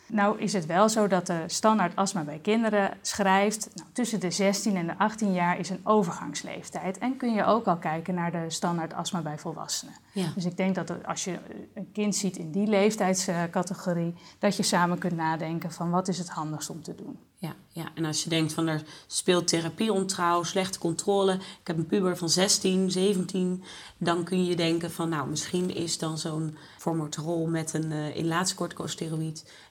Nou 0.06 0.38
is 0.38 0.52
het 0.52 0.66
wel 0.66 0.88
zo 0.88 1.06
dat 1.06 1.26
de 1.26 1.44
standaard 1.46 1.96
astma 1.96 2.22
bij 2.22 2.38
kinderen 2.42 2.98
schrijft... 3.02 3.68
Nou, 3.74 3.88
tussen 3.92 4.20
de 4.20 4.30
16 4.30 4.76
en 4.76 4.86
de 4.86 4.98
18 4.98 5.32
jaar 5.32 5.58
is 5.58 5.70
een 5.70 5.80
overgangsleeftijd. 5.82 6.98
En 6.98 7.16
kun 7.16 7.34
je 7.34 7.44
ook 7.44 7.66
al 7.66 7.76
kijken 7.76 8.14
naar 8.14 8.32
de 8.32 8.44
standaard 8.48 8.94
astma 8.94 9.20
bij 9.20 9.38
volwassenen. 9.38 9.94
Dus 10.34 10.44
ik 10.44 10.56
denk 10.56 10.74
dat 10.74 11.04
als 11.06 11.24
je 11.24 11.38
een 11.74 11.92
kind 11.92 12.16
ziet 12.16 12.36
in 12.36 12.50
die 12.50 12.66
leeftijdscategorie... 12.66 14.14
dat 14.38 14.56
je 14.56 14.62
samen 14.62 14.98
kunt 14.98 15.16
nadenken 15.16 15.72
van 15.72 15.90
wat 15.90 16.08
is 16.08 16.18
het 16.18 16.28
handigst 16.28 16.70
om 16.70 16.82
te 16.82 16.94
doen. 16.94 17.18
Ja, 17.38 17.54
ja, 17.68 17.84
en 17.94 18.04
als 18.04 18.22
je 18.22 18.28
denkt 18.28 18.52
van 18.52 18.66
er 18.66 18.82
speelt 19.06 19.48
therapie 19.48 19.92
ontrouw, 19.92 20.42
slechte 20.42 20.78
controle. 20.78 21.32
Ik 21.34 21.66
heb 21.66 21.76
een 21.76 21.86
puber 21.86 22.16
van 22.16 22.30
16, 22.30 22.90
17. 22.90 23.64
Dan 23.98 24.24
kun 24.24 24.44
je 24.44 24.56
denken 24.56 24.90
van 24.90 25.08
nou, 25.08 25.28
misschien 25.28 25.74
is 25.74 25.98
dan 25.98 26.18
zo'n 26.18 26.56
formoterol 26.78 27.46
met 27.46 27.74
een 27.74 27.90
uh, 27.90 28.16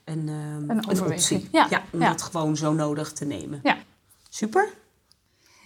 een, 0.05 0.27
uh, 0.27 0.35
een, 0.67 0.89
een 0.89 1.03
optie. 1.03 1.47
Ja, 1.51 1.67
ja 1.69 1.83
om 1.91 1.99
dat 1.99 2.21
gewoon 2.21 2.57
zo 2.57 2.73
nodig 2.73 3.11
te 3.11 3.25
nemen. 3.25 3.59
Ja. 3.63 3.77
Super. 4.29 4.73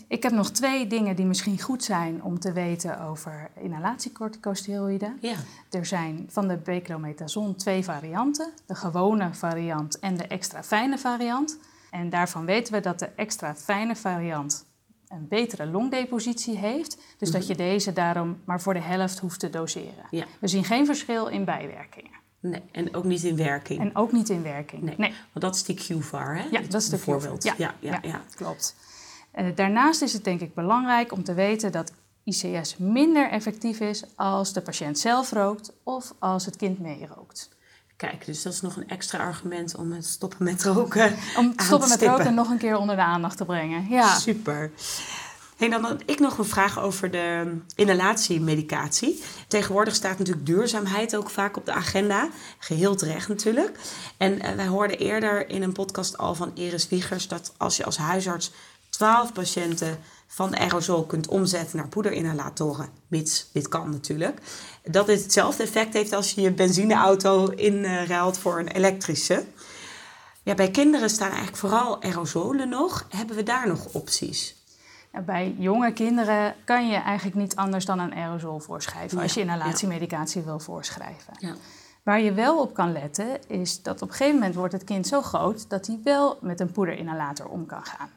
Ik 0.10 0.24
heb 0.24 0.32
nog 0.32 0.50
twee 0.50 0.88
dingen 0.88 1.16
die 1.16 1.26
misschien 1.26 1.62
goed 1.62 1.84
zijn 1.84 2.24
om 2.24 2.40
te 2.40 2.52
weten 2.52 3.02
over 3.02 3.50
inhalatiecorticosteroïden. 3.62 5.18
Ja. 5.22 5.36
Er 5.70 5.86
zijn 5.86 6.28
van 6.30 6.48
de 6.48 6.58
beclomethasone 6.58 7.56
twee 7.56 7.84
varianten. 7.84 8.52
De 8.66 8.76
gewone 8.76 9.34
variant 9.34 10.00
en 10.00 10.18
de 10.18 10.28
extra 10.28 10.64
fijne 10.64 10.98
variant. 10.98 11.58
En 11.92 12.10
daarvan 12.10 12.46
weten 12.46 12.74
we 12.74 12.80
dat 12.80 13.00
de 13.00 13.06
extra 13.06 13.56
fijne 13.56 13.96
variant 13.96 14.66
een 15.08 15.28
betere 15.28 15.66
longdepositie 15.66 16.58
heeft. 16.58 16.98
Dus 17.18 17.32
dat 17.32 17.48
je 17.48 17.54
mhm. 17.54 17.62
deze 17.62 17.94
daarom 17.94 18.38
maar 18.46 18.62
voor 18.62 18.74
de 18.74 18.82
helft 18.82 19.20
hoeft 19.20 19.40
te 19.40 19.50
doseren. 19.50 20.06
We 20.40 20.48
zien 20.48 20.64
geen 20.64 20.86
verschil 20.86 21.28
in 21.28 21.46
bijwerkingen. 21.46 22.12
Nee, 22.40 22.62
en 22.72 22.96
ook 22.96 23.04
niet 23.04 23.24
in 23.24 23.36
werking. 23.36 23.80
En 23.80 23.96
ook 23.96 24.12
niet 24.12 24.30
in 24.30 24.44
werking. 24.44 24.98
Nee. 24.98 25.14
Want 25.32 25.46
dat 25.46 25.56
is 25.56 25.64
die 25.64 25.76
QVAR, 25.76 26.36
hè? 26.36 26.44
Ja, 26.52 26.62
dat 26.62 26.82
is 26.82 26.90
de 26.90 26.98
voorbeeld. 26.98 27.44
Ja, 27.44 27.54
ja, 27.58 27.76
ja, 27.80 28.00
ja, 28.02 28.22
klopt. 28.36 28.76
Daarnaast 29.56 30.02
is 30.02 30.14
het 30.14 30.24
denk 30.24 30.42
ik 30.42 30.54
belangrijk 30.54 31.12
om 31.12 31.24
te 31.24 31.34
weten 31.34 31.72
dat 31.72 31.92
ICS 32.24 32.78
minder 32.78 33.30
effectief 33.30 33.80
is 33.80 34.04
als 34.16 34.54
de 34.54 34.62
patiënt 34.62 35.00
zelf 35.00 35.32
rookt 35.32 35.72
of 35.84 36.14
als 36.20 36.46
het 36.46 36.56
kind 36.56 36.80
meerookt. 36.80 37.50
Kijk, 37.96 38.26
dus 38.26 38.42
dat 38.42 38.54
is 38.54 38.62
nog 38.62 38.76
een 38.76 38.88
extra 38.88 39.18
argument 39.18 39.76
om 39.76 39.92
het 39.92 40.06
stoppen 40.06 40.44
met 40.44 40.64
roken. 40.64 41.16
Om 41.38 41.56
te 41.56 41.64
stoppen 41.64 41.90
met 41.90 42.02
roken 42.02 42.34
nog 42.34 42.50
een 42.50 42.58
keer 42.58 42.78
onder 42.78 42.96
de 42.96 43.02
aandacht 43.02 43.38
te 43.38 43.46
brengen. 43.46 43.88
Ja. 43.90 44.18
Super. 44.18 44.72
Hey, 45.58 45.70
dan 45.70 45.84
had 45.84 46.02
ik 46.06 46.20
nog 46.20 46.38
een 46.38 46.46
vraag 46.46 46.80
over 46.80 47.12
de 47.12 47.58
inhalatiemedicatie. 47.76 49.24
Tegenwoordig 49.48 49.96
staat 49.96 50.18
natuurlijk 50.18 50.46
duurzaamheid 50.46 51.16
ook 51.16 51.30
vaak 51.30 51.58
op 51.58 51.66
de 51.66 51.74
agenda. 51.74 52.30
Geheel 52.58 52.96
terecht 52.96 53.28
natuurlijk. 53.28 53.80
En 54.18 54.34
uh, 54.34 54.52
wij 54.52 54.68
hoorden 54.68 54.98
eerder 54.98 55.50
in 55.50 55.64
een 55.64 55.72
podcast 55.72 56.18
al 56.18 56.36
van 56.36 56.52
Iris 56.54 56.90
Wiegers 56.90 57.28
dat 57.28 57.54
als 57.58 57.78
je 57.78 57.86
als 57.86 57.98
huisarts 57.98 58.52
12 59.00 59.34
patiënten 59.34 60.00
van 60.28 60.58
aerosol 60.58 61.06
kunt 61.06 61.28
omzetten 61.28 61.78
naar 61.78 61.88
poederinhalatoren, 61.88 62.90
mits 63.08 63.50
dit 63.52 63.68
kan 63.68 63.90
natuurlijk, 63.90 64.42
dat 64.84 65.06
dit 65.06 65.24
hetzelfde 65.24 65.64
effect 65.64 65.94
heeft 65.94 66.14
als 66.14 66.32
je 66.32 66.42
je 66.42 66.52
benzineauto 66.52 67.46
inruilt 67.46 68.38
voor 68.38 68.60
een 68.60 68.68
elektrische. 68.68 69.46
Ja, 70.44 70.54
bij 70.54 70.72
kinderen 70.72 71.10
staan 71.10 71.30
eigenlijk 71.30 71.58
vooral 71.58 72.02
aerosolen 72.02 72.70
nog. 72.70 73.06
Hebben 73.10 73.36
we 73.36 73.44
daar 73.44 73.68
nog 73.68 73.94
opties? 73.94 74.56
En 75.12 75.26
bij 75.26 75.56
jonge 75.58 75.94
kinderen 75.94 76.56
kan 76.66 76.88
je 76.88 76.96
eigenlijk 76.96 77.38
niet 77.38 77.56
anders 77.56 77.86
dan 77.86 78.00
een 78.00 78.14
aerosol 78.14 78.60
voorschrijven 78.60 79.18
Ja, 79.18 79.24
als 79.24 79.34
je 79.34 79.42
inhalatiemedicatie 79.42 80.42
wil 80.42 80.60
voorschrijven. 80.60 81.34
Ja. 81.38 81.56
Waar 82.04 82.22
je 82.22 82.34
wel 82.34 82.62
op 82.62 82.74
kan 82.74 82.92
letten 82.92 83.48
is 83.48 83.82
dat 83.82 84.02
op 84.02 84.10
een 84.10 84.16
gegeven 84.16 84.40
moment 84.40 84.56
wordt 84.56 84.74
het 84.74 84.84
kind 84.84 85.08
zo 85.08 85.22
groot 85.22 85.70
dat 85.70 85.88
hij 85.88 86.00
wel 86.04 86.38
met 86.42 86.60
een 86.60 86.72
poederinhalator 86.72 87.46
om 87.46 87.66
kan 87.66 87.86
gaan. 87.86 88.10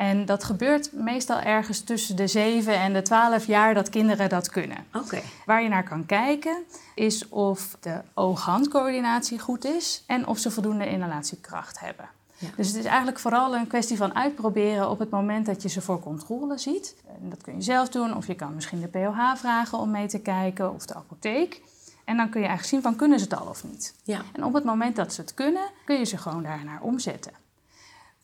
En 0.00 0.24
dat 0.24 0.44
gebeurt 0.44 0.92
meestal 0.92 1.40
ergens 1.40 1.80
tussen 1.80 2.16
de 2.16 2.26
7 2.26 2.74
en 2.74 2.92
de 2.92 3.02
12 3.02 3.46
jaar 3.46 3.74
dat 3.74 3.88
kinderen 3.88 4.28
dat 4.28 4.48
kunnen. 4.48 4.86
Oké. 4.94 5.20
Waar 5.46 5.62
je 5.62 5.68
naar 5.68 5.88
kan 5.88 6.06
kijken 6.06 6.62
is 6.94 7.28
of 7.28 7.76
de 7.80 8.00
oog-handcoördinatie 8.14 9.38
goed 9.38 9.64
is 9.64 10.04
en 10.06 10.26
of 10.26 10.38
ze 10.38 10.50
voldoende 10.50 10.88
inhalatiekracht 10.88 11.80
hebben. 11.80 12.08
Ja. 12.38 12.48
Dus 12.56 12.66
het 12.68 12.76
is 12.76 12.84
eigenlijk 12.84 13.18
vooral 13.18 13.56
een 13.56 13.66
kwestie 13.66 13.96
van 13.96 14.14
uitproberen 14.14 14.90
op 14.90 14.98
het 14.98 15.10
moment 15.10 15.46
dat 15.46 15.62
je 15.62 15.68
ze 15.68 15.80
voor 15.80 16.00
controle 16.00 16.58
ziet. 16.58 16.94
En 17.06 17.30
dat 17.30 17.42
kun 17.42 17.54
je 17.54 17.62
zelf 17.62 17.88
doen 17.88 18.16
of 18.16 18.26
je 18.26 18.34
kan 18.34 18.54
misschien 18.54 18.80
de 18.80 18.88
POH 18.88 19.36
vragen 19.36 19.78
om 19.78 19.90
mee 19.90 20.08
te 20.08 20.18
kijken 20.18 20.74
of 20.74 20.86
de 20.86 20.94
apotheek. 20.94 21.62
En 22.04 22.16
dan 22.16 22.30
kun 22.30 22.40
je 22.40 22.46
eigenlijk 22.46 22.74
zien 22.74 22.82
van 22.92 22.96
kunnen 22.96 23.18
ze 23.18 23.24
het 23.24 23.40
al 23.40 23.46
of 23.46 23.64
niet. 23.64 23.94
Ja. 24.04 24.22
En 24.32 24.44
op 24.44 24.52
het 24.52 24.64
moment 24.64 24.96
dat 24.96 25.12
ze 25.12 25.20
het 25.20 25.34
kunnen, 25.34 25.70
kun 25.84 25.98
je 25.98 26.04
ze 26.04 26.16
gewoon 26.16 26.42
daarnaar 26.42 26.80
omzetten. 26.80 27.32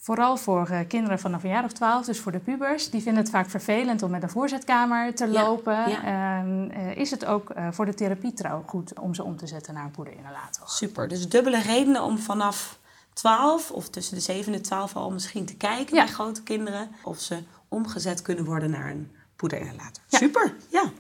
Vooral 0.07 0.37
voor 0.37 0.69
eh, 0.69 0.81
kinderen 0.89 1.19
vanaf 1.19 1.43
een 1.43 1.49
jaar 1.51 1.65
of 1.65 1.73
twaalf, 1.73 2.05
dus 2.07 2.21
voor 2.21 2.33
de 2.33 2.39
pubers, 2.39 2.91
die 2.91 3.03
vinden 3.03 3.23
het 3.23 3.33
vaak 3.33 3.51
vervelend 3.51 4.03
om 4.03 4.11
met 4.11 4.23
een 4.23 4.31
voorzetkamer 4.31 5.15
te 5.15 5.27
Ja, 5.27 5.43
lopen. 5.43 5.91
ja. 5.91 6.03
Ehm, 6.05 6.71
eh, 6.71 6.97
is 6.97 7.11
het 7.11 7.25
ook 7.25 7.51
eh, 7.51 7.69
voor 7.71 7.85
de 7.87 7.95
therapie 7.95 8.33
trouw 8.33 8.63
goed 8.67 8.99
om 8.99 9.15
ze 9.15 9.23
om 9.25 9.37
te 9.37 9.47
zetten 9.47 9.75
naar 9.75 9.85
een 9.85 9.91
poederinhalator? 9.91 10.69
Super. 10.69 11.09
Dus 11.09 11.29
dubbele 11.29 11.61
redenen 11.61 12.03
om 12.03 12.19
vanaf 12.19 12.79
12 13.13 13.71
of 13.71 13.89
tussen 13.89 14.15
de 14.15 14.21
7 14.21 14.53
en 14.53 14.59
de 14.59 14.65
12 14.65 14.97
al 14.97 15.11
misschien 15.11 15.47
te 15.47 15.57
kijken 15.57 15.97
Ja. 15.97 16.05
bij 16.05 16.13
grote 16.13 16.43
kinderen 16.43 16.89
of 17.05 17.21
ze 17.21 17.43
omgezet 17.69 18.23
kunnen 18.23 18.45
worden 18.45 18.71
naar 18.71 18.91
een 18.91 19.11
poederinhalator. 19.37 20.03
Super. 20.07 20.55
Ja. 20.69 20.91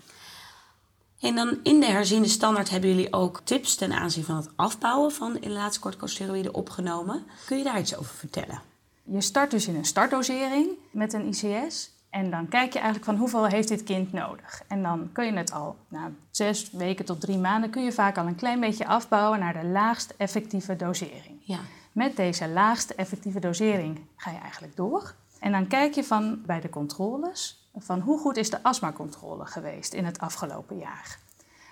En 1.20 1.34
dan 1.34 1.58
in 1.62 1.80
de 1.80 1.86
herziende 1.86 2.28
standaard 2.28 2.70
hebben 2.70 2.90
jullie 2.90 3.12
ook 3.12 3.40
tips 3.44 3.74
ten 3.74 3.92
aanzien 3.92 4.24
van 4.24 4.36
het 4.36 4.48
afbouwen 4.56 5.12
van 5.12 5.40
inhalatiecorticosteroïden 5.40 6.54
opgenomen. 6.54 7.24
Kun 7.46 7.58
je 7.58 7.64
daar 7.64 7.78
iets 7.78 7.96
over 7.96 8.14
vertellen? 8.14 8.74
Je 9.08 9.20
start 9.20 9.50
dus 9.50 9.66
in 9.66 9.76
een 9.76 9.84
startdosering 9.84 10.68
met 10.90 11.12
een 11.12 11.26
ICS. 11.26 11.94
En 12.10 12.30
dan 12.30 12.48
kijk 12.48 12.72
je 12.72 12.78
eigenlijk 12.78 13.04
van 13.04 13.16
hoeveel 13.16 13.46
heeft 13.46 13.68
dit 13.68 13.82
kind 13.82 14.12
nodig. 14.12 14.62
En 14.68 14.82
dan 14.82 15.10
kun 15.12 15.24
je 15.24 15.32
het 15.32 15.52
al 15.52 15.76
na 15.88 16.10
zes 16.30 16.70
weken 16.70 17.04
tot 17.04 17.20
drie 17.20 17.38
maanden... 17.38 17.70
kun 17.70 17.84
je 17.84 17.92
vaak 17.92 18.18
al 18.18 18.26
een 18.26 18.34
klein 18.34 18.60
beetje 18.60 18.86
afbouwen 18.86 19.38
naar 19.38 19.60
de 19.60 19.66
laagst 19.66 20.14
effectieve 20.16 20.76
dosering. 20.76 21.40
Ja. 21.40 21.58
Met 21.92 22.16
deze 22.16 22.48
laagste 22.48 22.94
effectieve 22.94 23.40
dosering 23.40 24.00
ga 24.16 24.30
je 24.30 24.38
eigenlijk 24.38 24.76
door. 24.76 25.14
En 25.40 25.52
dan 25.52 25.66
kijk 25.66 25.94
je 25.94 26.04
van 26.04 26.42
bij 26.46 26.60
de 26.60 26.68
controles 26.68 27.68
van 27.76 28.00
hoe 28.00 28.18
goed 28.18 28.36
is 28.36 28.50
de 28.50 28.62
astmacontrole 28.62 29.46
geweest 29.46 29.92
in 29.92 30.04
het 30.04 30.18
afgelopen 30.18 30.78
jaar. 30.78 31.18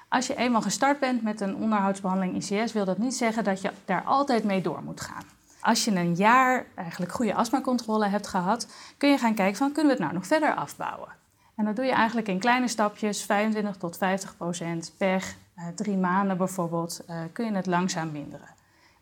Als 0.09 0.27
je 0.27 0.37
eenmaal 0.37 0.63
gestart 0.63 1.01
bent 1.01 1.23
met 1.23 1.41
een 1.41 1.57
onderhoudsbehandeling 1.57 2.37
ICS, 2.37 2.73
wil 2.73 2.85
dat 2.85 2.99
niet 2.99 3.17
zeggen 3.17 3.45
dat 3.45 3.61
je 3.61 3.71
daar 3.85 4.03
altijd 4.03 4.45
mee 4.45 4.61
door 4.61 4.83
moet 4.83 5.01
gaan. 5.01 5.25
Als 5.65 5.85
je 5.85 5.91
een 5.91 6.15
jaar 6.15 6.67
eigenlijk 6.75 7.13
goede 7.13 7.35
astmacontrole 7.35 8.07
hebt 8.07 8.27
gehad, 8.27 8.67
kun 8.99 9.11
je 9.11 9.19
gaan 9.19 9.35
kijken 9.35 9.57
van 9.57 9.73
kunnen 9.73 9.87
we 9.87 9.93
het 9.93 10.01
nou 10.01 10.15
nog 10.15 10.27
verder 10.27 10.55
afbouwen. 10.55 11.09
En 11.57 11.65
dat 11.65 11.77
doe 11.77 11.85
je 11.85 11.93
eigenlijk 11.93 12.29
in 12.29 12.39
kleine 12.39 12.69
stapjes, 12.69 13.25
25 13.25 13.77
tot 13.77 13.97
50 13.97 14.37
procent 14.37 14.93
per 14.97 15.35
eh, 15.55 15.65
drie 15.75 15.97
maanden 15.97 16.37
bijvoorbeeld, 16.37 17.03
eh, 17.07 17.17
kun 17.33 17.45
je 17.45 17.53
het 17.53 17.67
langzaam 17.67 18.13
minderen. 18.13 18.49
Op 18.49 18.57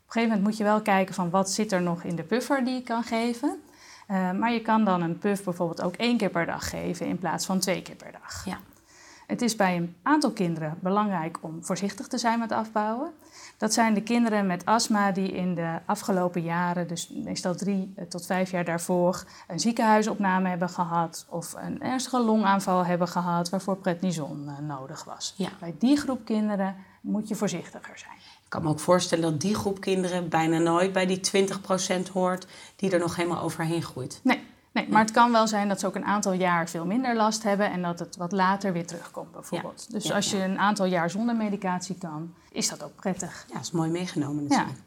een 0.05 0.11
gegeven 0.11 0.27
moment 0.29 0.43
moet 0.43 0.57
je 0.57 0.63
wel 0.63 0.81
kijken 0.81 1.15
van 1.15 1.29
wat 1.29 1.51
zit 1.51 1.71
er 1.71 1.81
nog 1.81 2.03
in 2.03 2.15
de 2.15 2.23
puffer 2.23 2.65
die 2.65 2.73
je 2.73 2.83
kan 2.83 3.03
geven. 3.03 3.61
Uh, 4.07 4.31
maar 4.31 4.51
je 4.51 4.61
kan 4.61 4.85
dan 4.85 5.01
een 5.01 5.17
puff 5.17 5.43
bijvoorbeeld 5.43 5.81
ook 5.81 5.95
één 5.95 6.17
keer 6.17 6.29
per 6.29 6.45
dag 6.45 6.69
geven 6.69 7.05
in 7.05 7.17
plaats 7.17 7.45
van 7.45 7.59
twee 7.59 7.81
keer 7.81 7.95
per 7.95 8.11
dag. 8.11 8.45
Ja. 8.45 8.57
Het 9.27 9.41
is 9.41 9.55
bij 9.55 9.75
een 9.75 9.95
aantal 10.01 10.31
kinderen 10.31 10.77
belangrijk 10.81 11.37
om 11.41 11.63
voorzichtig 11.65 12.07
te 12.07 12.17
zijn 12.17 12.39
met 12.39 12.51
afbouwen. 12.51 13.11
Dat 13.57 13.73
zijn 13.73 13.93
de 13.93 14.03
kinderen 14.03 14.47
met 14.47 14.65
astma 14.65 15.11
die 15.11 15.31
in 15.31 15.55
de 15.55 15.79
afgelopen 15.85 16.41
jaren, 16.41 16.87
dus 16.87 17.09
meestal 17.09 17.55
drie 17.55 17.93
tot 18.09 18.25
vijf 18.25 18.51
jaar 18.51 18.65
daarvoor, 18.65 19.23
een 19.47 19.59
ziekenhuisopname 19.59 20.49
hebben 20.49 20.69
gehad 20.69 21.25
of 21.29 21.53
een 21.57 21.81
ernstige 21.81 22.19
longaanval 22.19 22.85
hebben 22.85 23.07
gehad 23.07 23.49
waarvoor 23.49 23.77
prednison 23.77 24.45
uh, 24.47 24.67
nodig 24.67 25.03
was. 25.03 25.33
Ja. 25.37 25.49
Bij 25.59 25.75
die 25.79 25.97
groep 25.97 26.25
kinderen 26.25 26.75
moet 27.01 27.27
je 27.27 27.35
voorzichtiger 27.35 27.97
zijn. 27.97 28.15
Ik 28.43 28.49
kan 28.49 28.63
me 28.63 28.69
ook 28.69 28.79
voorstellen 28.79 29.31
dat 29.31 29.41
die 29.41 29.55
groep 29.55 29.79
kinderen 29.79 30.29
bijna 30.29 30.57
nooit 30.57 30.93
bij 30.93 31.05
die 31.05 31.47
20% 32.07 32.11
hoort 32.13 32.47
die 32.75 32.91
er 32.91 32.99
nog 32.99 33.15
helemaal 33.15 33.41
overheen 33.41 33.81
groeit. 33.81 34.19
Nee, 34.23 34.42
nee, 34.73 34.89
maar 34.89 35.01
het 35.01 35.11
kan 35.11 35.31
wel 35.31 35.47
zijn 35.47 35.67
dat 35.67 35.79
ze 35.79 35.87
ook 35.87 35.95
een 35.95 36.05
aantal 36.05 36.33
jaar 36.33 36.69
veel 36.69 36.85
minder 36.85 37.15
last 37.15 37.43
hebben 37.43 37.71
en 37.71 37.81
dat 37.81 37.99
het 37.99 38.15
wat 38.15 38.31
later 38.31 38.73
weer 38.73 38.85
terugkomt 38.85 39.31
bijvoorbeeld. 39.31 39.85
Ja, 39.87 39.93
Dus 39.93 40.03
ja, 40.03 40.15
als 40.15 40.31
je 40.31 40.37
ja. 40.37 40.43
een 40.43 40.59
aantal 40.59 40.85
jaar 40.85 41.09
zonder 41.09 41.35
medicatie 41.35 41.95
kan, 41.95 42.33
is 42.51 42.69
dat 42.69 42.83
ook 42.83 42.95
prettig. 42.95 43.45
Ja, 43.47 43.53
dat 43.53 43.63
is 43.63 43.71
mooi 43.71 43.89
meegenomen 43.89 44.43
natuurlijk. 44.43 44.79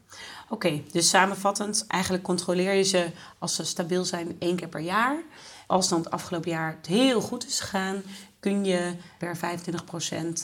Oké, 0.49 0.81
dus 0.91 1.09
samenvattend, 1.09 1.85
eigenlijk 1.87 2.23
controleer 2.23 2.73
je 2.73 2.83
ze 2.83 3.11
als 3.37 3.55
ze 3.55 3.65
stabiel 3.65 4.05
zijn 4.05 4.35
één 4.39 4.55
keer 4.55 4.67
per 4.67 4.79
jaar. 4.79 5.15
Als 5.67 5.89
dan 5.89 5.99
het 5.99 6.11
afgelopen 6.11 6.49
jaar 6.49 6.75
het 6.77 6.85
heel 6.85 7.21
goed 7.21 7.47
is 7.47 7.59
gegaan, 7.59 8.01
kun 8.39 8.65
je 8.65 8.95
per 9.17 9.37
25% 9.37 9.39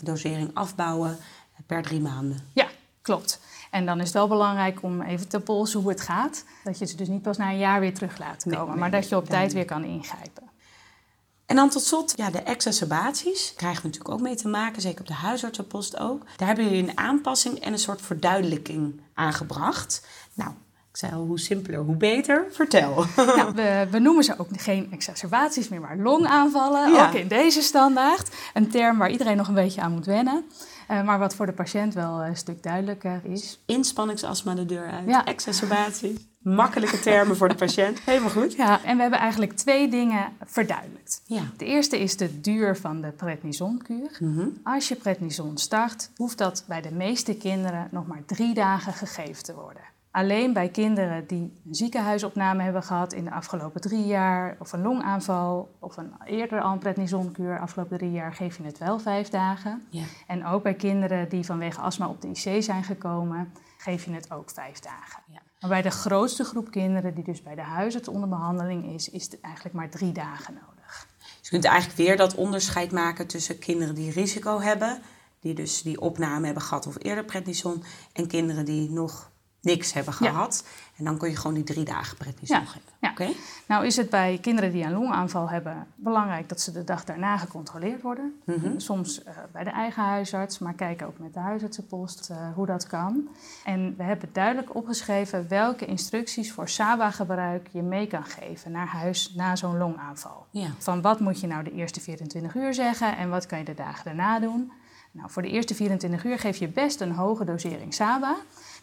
dosering 0.03 0.51
afbouwen 0.53 1.17
per 1.65 1.81
drie 1.81 2.01
maanden. 2.01 2.49
Ja, 2.53 2.67
klopt. 3.01 3.39
En 3.73 3.85
dan 3.85 3.97
is 3.99 4.03
het 4.03 4.13
wel 4.13 4.27
belangrijk 4.27 4.83
om 4.83 5.01
even 5.01 5.27
te 5.27 5.39
polsen 5.39 5.79
hoe 5.79 5.89
het 5.89 6.01
gaat. 6.01 6.45
Dat 6.63 6.79
je 6.79 6.85
ze 6.85 6.95
dus 6.95 7.07
niet 7.07 7.21
pas 7.21 7.37
na 7.37 7.49
een 7.49 7.57
jaar 7.57 7.79
weer 7.79 7.93
terug 7.93 8.17
laat 8.17 8.43
komen, 8.43 8.67
nee, 8.67 8.77
maar 8.77 8.91
dat 8.91 9.09
je 9.09 9.15
op 9.15 9.29
tijd 9.29 9.45
nee. 9.45 9.53
weer 9.53 9.65
kan 9.65 9.83
ingrijpen. 9.83 10.43
En 11.45 11.55
dan 11.55 11.69
tot 11.69 11.83
slot, 11.83 12.13
ja, 12.15 12.29
de 12.29 12.39
exacerbaties 12.39 13.53
krijgen 13.55 13.81
we 13.81 13.87
natuurlijk 13.87 14.13
ook 14.13 14.21
mee 14.21 14.35
te 14.35 14.47
maken, 14.47 14.81
zeker 14.81 14.99
op 14.99 15.07
de 15.07 15.13
huisartsenpost 15.13 15.99
ook. 15.99 16.25
Daar 16.35 16.47
hebben 16.47 16.65
jullie 16.65 16.83
een 16.83 16.97
aanpassing 16.97 17.59
en 17.59 17.73
een 17.73 17.79
soort 17.79 18.01
verduidelijking 18.01 19.01
aangebracht. 19.13 20.07
Nou, 20.33 20.51
ik 20.91 20.97
zei 20.97 21.13
al, 21.13 21.25
hoe 21.25 21.39
simpeler, 21.39 21.79
hoe 21.79 21.95
beter. 21.95 22.45
Vertel. 22.51 23.05
Nou, 23.15 23.53
we, 23.55 23.87
we 23.91 23.99
noemen 23.99 24.23
ze 24.23 24.37
ook 24.37 24.47
geen 24.51 24.91
exacerbaties 24.91 25.69
meer, 25.69 25.81
maar 25.81 25.97
longaanvallen. 25.97 26.91
Ja. 26.91 27.07
Ook 27.07 27.13
in 27.13 27.27
deze 27.27 27.61
standaard. 27.61 28.35
Een 28.53 28.69
term 28.69 28.97
waar 28.97 29.11
iedereen 29.11 29.37
nog 29.37 29.47
een 29.47 29.53
beetje 29.53 29.81
aan 29.81 29.91
moet 29.91 30.05
wennen. 30.05 30.43
Eh, 30.87 31.03
maar 31.03 31.19
wat 31.19 31.35
voor 31.35 31.45
de 31.45 31.51
patiënt 31.51 31.93
wel 31.93 32.23
een 32.23 32.35
stuk 32.37 32.63
duidelijker 32.63 33.21
is. 33.23 33.59
Inspanningsastma 33.65 34.53
de 34.53 34.65
deur 34.65 34.87
uit, 34.91 35.05
Ja. 35.07 35.25
exacerbaties. 35.25 36.27
Makkelijke 36.39 36.99
termen 36.99 37.37
voor 37.37 37.49
de 37.49 37.55
patiënt. 37.55 37.99
Helemaal 37.99 38.29
goed. 38.29 38.53
Ja, 38.53 38.83
en 38.83 38.95
we 38.95 39.01
hebben 39.01 39.19
eigenlijk 39.19 39.53
twee 39.53 39.89
dingen 39.89 40.25
verduidelijkt. 40.45 41.21
Ja. 41.25 41.41
De 41.57 41.65
eerste 41.65 41.99
is 41.99 42.17
de 42.17 42.41
duur 42.41 42.77
van 42.77 43.01
de 43.01 43.11
prednisonkuur. 43.11 44.17
Mhm. 44.19 44.47
Als 44.63 44.87
je 44.87 44.95
prednison 44.95 45.57
start, 45.57 46.09
hoeft 46.15 46.37
dat 46.37 46.63
bij 46.67 46.81
de 46.81 46.91
meeste 46.91 47.33
kinderen 47.35 47.87
nog 47.91 48.07
maar 48.07 48.25
drie 48.25 48.53
dagen 48.53 48.93
gegeven 48.93 49.43
te 49.43 49.53
worden. 49.53 49.81
Alleen 50.13 50.53
bij 50.53 50.69
kinderen 50.69 51.27
die 51.27 51.61
een 51.65 51.75
ziekenhuisopname 51.75 52.63
hebben 52.63 52.83
gehad 52.83 53.13
in 53.13 53.23
de 53.23 53.31
afgelopen 53.31 53.81
drie 53.81 54.05
jaar, 54.05 54.55
of 54.59 54.71
een 54.73 54.81
longaanval, 54.81 55.75
of 55.79 55.97
een 55.97 56.13
eerder 56.25 56.61
al 56.61 56.71
een 56.71 56.79
prednisonkuur 56.79 57.59
afgelopen 57.59 57.97
drie 57.97 58.11
jaar, 58.11 58.33
geef 58.33 58.57
je 58.57 58.63
het 58.63 58.77
wel 58.77 58.99
vijf 58.99 59.29
dagen. 59.29 59.87
Ja. 59.89 60.03
En 60.27 60.45
ook 60.45 60.63
bij 60.63 60.73
kinderen 60.73 61.29
die 61.29 61.45
vanwege 61.45 61.81
astma 61.81 62.07
op 62.07 62.21
de 62.21 62.27
IC 62.27 62.63
zijn 62.63 62.83
gekomen, 62.83 63.53
geef 63.77 64.05
je 64.05 64.11
het 64.11 64.31
ook 64.31 64.49
vijf 64.49 64.79
dagen. 64.79 65.23
Ja. 65.27 65.41
Maar 65.59 65.69
bij 65.69 65.81
de 65.81 65.91
grootste 65.91 66.43
groep 66.43 66.71
kinderen, 66.71 67.15
die 67.15 67.23
dus 67.23 67.41
bij 67.41 67.55
de 67.55 67.61
huisarts 67.61 68.07
onder 68.07 68.29
behandeling 68.29 68.93
is, 68.93 69.09
is 69.09 69.23
het 69.23 69.41
eigenlijk 69.41 69.75
maar 69.75 69.89
drie 69.89 70.11
dagen 70.11 70.53
nodig. 70.53 71.07
Dus 71.17 71.37
je 71.41 71.49
kunt 71.49 71.65
eigenlijk 71.65 71.97
weer 71.97 72.17
dat 72.17 72.35
onderscheid 72.35 72.91
maken 72.91 73.27
tussen 73.27 73.59
kinderen 73.59 73.95
die 73.95 74.11
risico 74.11 74.59
hebben, 74.59 75.01
die 75.39 75.53
dus 75.53 75.81
die 75.81 76.01
opname 76.01 76.45
hebben 76.45 76.63
gehad 76.63 76.87
of 76.87 77.03
eerder 77.03 77.25
prednison, 77.25 77.83
en 78.13 78.27
kinderen 78.27 78.65
die 78.65 78.89
nog 78.89 79.31
niks 79.63 79.93
hebben 79.93 80.13
Ja. 80.19 80.29
gehad. 80.29 80.65
En 80.97 81.03
dan 81.03 81.17
kun 81.17 81.29
je 81.29 81.35
gewoon 81.35 81.53
die 81.53 81.63
drie 81.63 81.85
dagen 81.85 82.17
prednison 82.17 82.61
Ja. 82.99 83.09
Oké? 83.11 83.29
Nou 83.67 83.85
is 83.85 83.95
het 83.95 84.09
bij 84.09 84.37
kinderen 84.41 84.71
die 84.71 84.83
een 84.83 84.91
longaanval 84.91 85.49
hebben 85.49 85.87
belangrijk 85.95 86.49
dat 86.49 86.61
ze 86.61 86.71
de 86.71 86.83
dag 86.83 87.03
daarna 87.05 87.37
gecontroleerd 87.37 88.01
worden. 88.01 88.41
Mhm. 88.45 88.79
Soms 88.79 89.23
eh, 89.23 89.33
bij 89.51 89.63
de 89.63 89.69
eigen 89.69 90.03
huisarts, 90.03 90.59
maar 90.59 90.73
kijken 90.73 91.07
ook 91.07 91.19
met 91.19 91.33
de 91.33 91.39
huisartsenpost 91.39 92.29
eh, 92.29 92.37
hoe 92.55 92.65
dat 92.65 92.87
kan. 92.87 93.27
En 93.63 93.93
we 93.97 94.03
hebben 94.03 94.29
duidelijk 94.31 94.75
opgeschreven 94.75 95.45
welke 95.49 95.85
instructies 95.85 96.51
voor 96.51 96.69
SABA-gebruik 96.69 97.67
je 97.71 97.81
mee 97.81 98.07
kan 98.07 98.23
geven 98.25 98.71
naar 98.71 98.87
huis 98.87 99.33
na 99.35 99.55
zo'n 99.55 99.77
longaanval. 99.77 100.45
Ja. 100.49 100.67
Van 100.77 101.01
wat 101.01 101.19
moet 101.19 101.39
je 101.39 101.47
nou 101.47 101.63
de 101.63 101.71
eerste 101.71 101.99
24 102.01 102.55
uur 102.55 102.73
zeggen 102.73 103.17
en 103.17 103.29
wat 103.29 103.45
kan 103.45 103.57
je 103.57 103.65
de 103.65 103.73
dagen 103.73 104.03
daarna 104.05 104.39
doen? 104.39 104.71
Nou, 105.11 105.29
voor 105.31 105.41
de 105.41 105.49
eerste 105.49 105.75
24 105.75 106.23
uur 106.23 106.39
geef 106.39 106.57
je 106.57 106.67
best 106.67 107.01
een 107.01 107.11
hoge 107.11 107.45
dosering 107.45 107.93
SABA. 107.93 108.35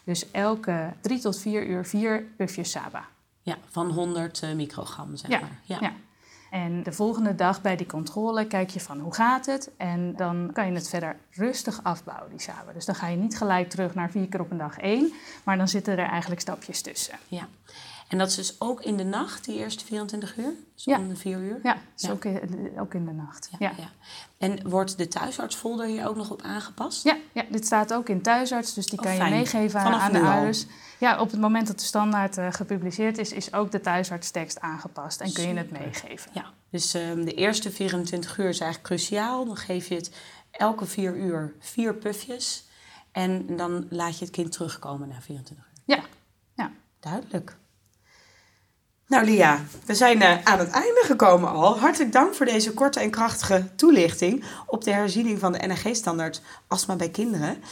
Dus 0.03 0.31
elke 0.31 0.93
3 1.01 1.19
tot 1.19 1.39
4 1.39 1.67
uur 1.67 1.85
4 1.85 2.23
puffjes 2.37 2.71
SABA. 2.71 3.05
ja, 3.41 3.57
van 3.69 3.89
100 3.91 4.41
eh, 4.43 4.53
microgram, 4.53 5.15
zeg 5.15 5.31
Ja, 5.31 5.39
maar. 5.39 5.59
ja. 5.81 5.93
En 6.51 6.83
de 6.83 6.91
volgende 6.91 7.35
dag 7.35 7.61
bij 7.61 7.75
die 7.75 7.85
controle 7.85 8.45
kijk 8.47 8.69
je 8.69 8.79
van 8.79 8.99
hoe 8.99 9.13
gaat 9.13 9.45
het. 9.45 9.69
En 9.77 10.15
dan 10.15 10.49
kan 10.53 10.67
je 10.67 10.73
het 10.73 10.89
verder 10.89 11.15
rustig 11.31 11.79
afbouwen, 11.83 12.29
die 12.29 12.41
SABA. 12.41 12.71
Dus 12.73 12.85
dan 12.85 12.95
ga 12.95 13.07
je 13.07 13.17
niet 13.17 13.37
gelijk 13.37 13.69
terug 13.69 13.93
naar 13.95 14.11
vier 14.11 14.27
keer 14.27 14.39
op 14.41 14.51
een 14.51 14.57
dag 14.57 14.77
één. 14.77 15.13
Maar 15.43 15.57
dan 15.57 15.67
zitten 15.67 15.97
er 15.97 16.07
eigenlijk 16.09 16.41
stapjes 16.41 16.81
tussen. 16.81 17.17
Ja. 17.27 17.47
En 18.11 18.17
dat 18.17 18.29
is 18.29 18.35
dus 18.35 18.55
ook 18.59 18.81
in 18.83 18.97
de 18.97 19.03
nacht, 19.03 19.45
die 19.45 19.57
eerste 19.57 19.85
24 19.85 20.37
uur? 20.37 20.53
Dus 20.75 20.83
Ja. 20.83 20.97
om 20.97 21.07
de 21.07 21.15
4 21.15 21.37
uur? 21.39 21.59
Ja, 21.63 21.77
Ja. 21.95 22.11
Ook, 22.11 22.25
in, 22.25 22.71
ook 22.79 22.93
in 22.93 23.05
de 23.05 23.11
nacht. 23.11 23.49
Ja. 23.59 23.71
Ja. 23.77 23.89
En 24.37 24.69
wordt 24.69 24.97
de 24.97 25.07
thuisartsfolder 25.07 25.85
hier 25.85 26.07
ook 26.07 26.15
nog 26.15 26.31
op 26.31 26.41
aangepast? 26.41 27.03
Ja, 27.03 27.17
dit 27.49 27.65
staat 27.65 27.93
ook 27.93 28.09
in 28.09 28.21
thuisarts, 28.21 28.73
dus 28.73 28.85
die 28.85 28.99
Oh, 28.99 29.05
kan 29.05 29.15
je 29.15 29.23
meegeven 29.23 29.79
aan, 29.79 30.11
de 30.11 30.19
ouders. 30.19 30.65
Ja, 30.99 31.19
op 31.21 31.31
het 31.31 31.39
moment 31.39 31.67
dat 31.67 31.79
de 31.79 31.85
standaard 31.85 32.37
eh, 32.37 32.47
gepubliceerd 32.51 33.17
is, 33.17 33.31
is 33.31 33.53
ook 33.53 33.71
de 33.71 33.81
thuisartstekst 33.81 34.59
aangepast 34.59 35.21
en 35.21 35.33
kun 35.33 35.47
je 35.47 35.53
het 35.53 35.71
meegeven. 35.71 36.31
Ja, 36.33 36.45
dus 36.69 36.93
ehm, 36.93 37.23
de 37.23 37.33
eerste 37.33 37.71
24 37.71 38.37
uur 38.37 38.49
is 38.49 38.59
eigenlijk 38.59 38.83
cruciaal. 38.83 39.45
Dan 39.45 39.57
geef 39.57 39.87
je 39.87 39.95
het 39.95 40.11
elke 40.51 40.85
vier 40.85 41.15
uur 41.15 41.53
vier 41.59 41.95
pufjes. 41.95 42.65
En 43.11 43.55
dan 43.57 43.85
laat 43.89 44.17
je 44.19 44.25
het 44.25 44.33
kind 44.33 44.51
terugkomen 44.51 45.07
na 45.07 45.21
24 45.21 45.65
uur. 45.65 45.95
Ja, 45.95 46.03
ja. 46.55 46.71
Duidelijk. 46.99 47.57
Nou 49.11 49.25
Lia, 49.25 49.59
we 49.85 49.95
zijn 49.95 50.21
eh, 50.21 50.37
aan 50.43 50.59
het 50.59 50.69
einde 50.69 51.01
gekomen 51.05 51.49
al. 51.49 51.79
Hartelijk 51.79 52.11
dank 52.11 52.33
voor 52.33 52.45
deze 52.45 52.73
korte 52.73 52.99
en 52.99 53.09
krachtige 53.09 53.75
toelichting 53.75 54.43
op 54.65 54.83
de 54.83 54.91
herziening 54.91 55.39
van 55.39 55.51
de 55.51 55.67
NRG-standaard 55.67 56.41
astma 56.67 56.95
bij 56.95 57.09
kinderen. 57.09 57.63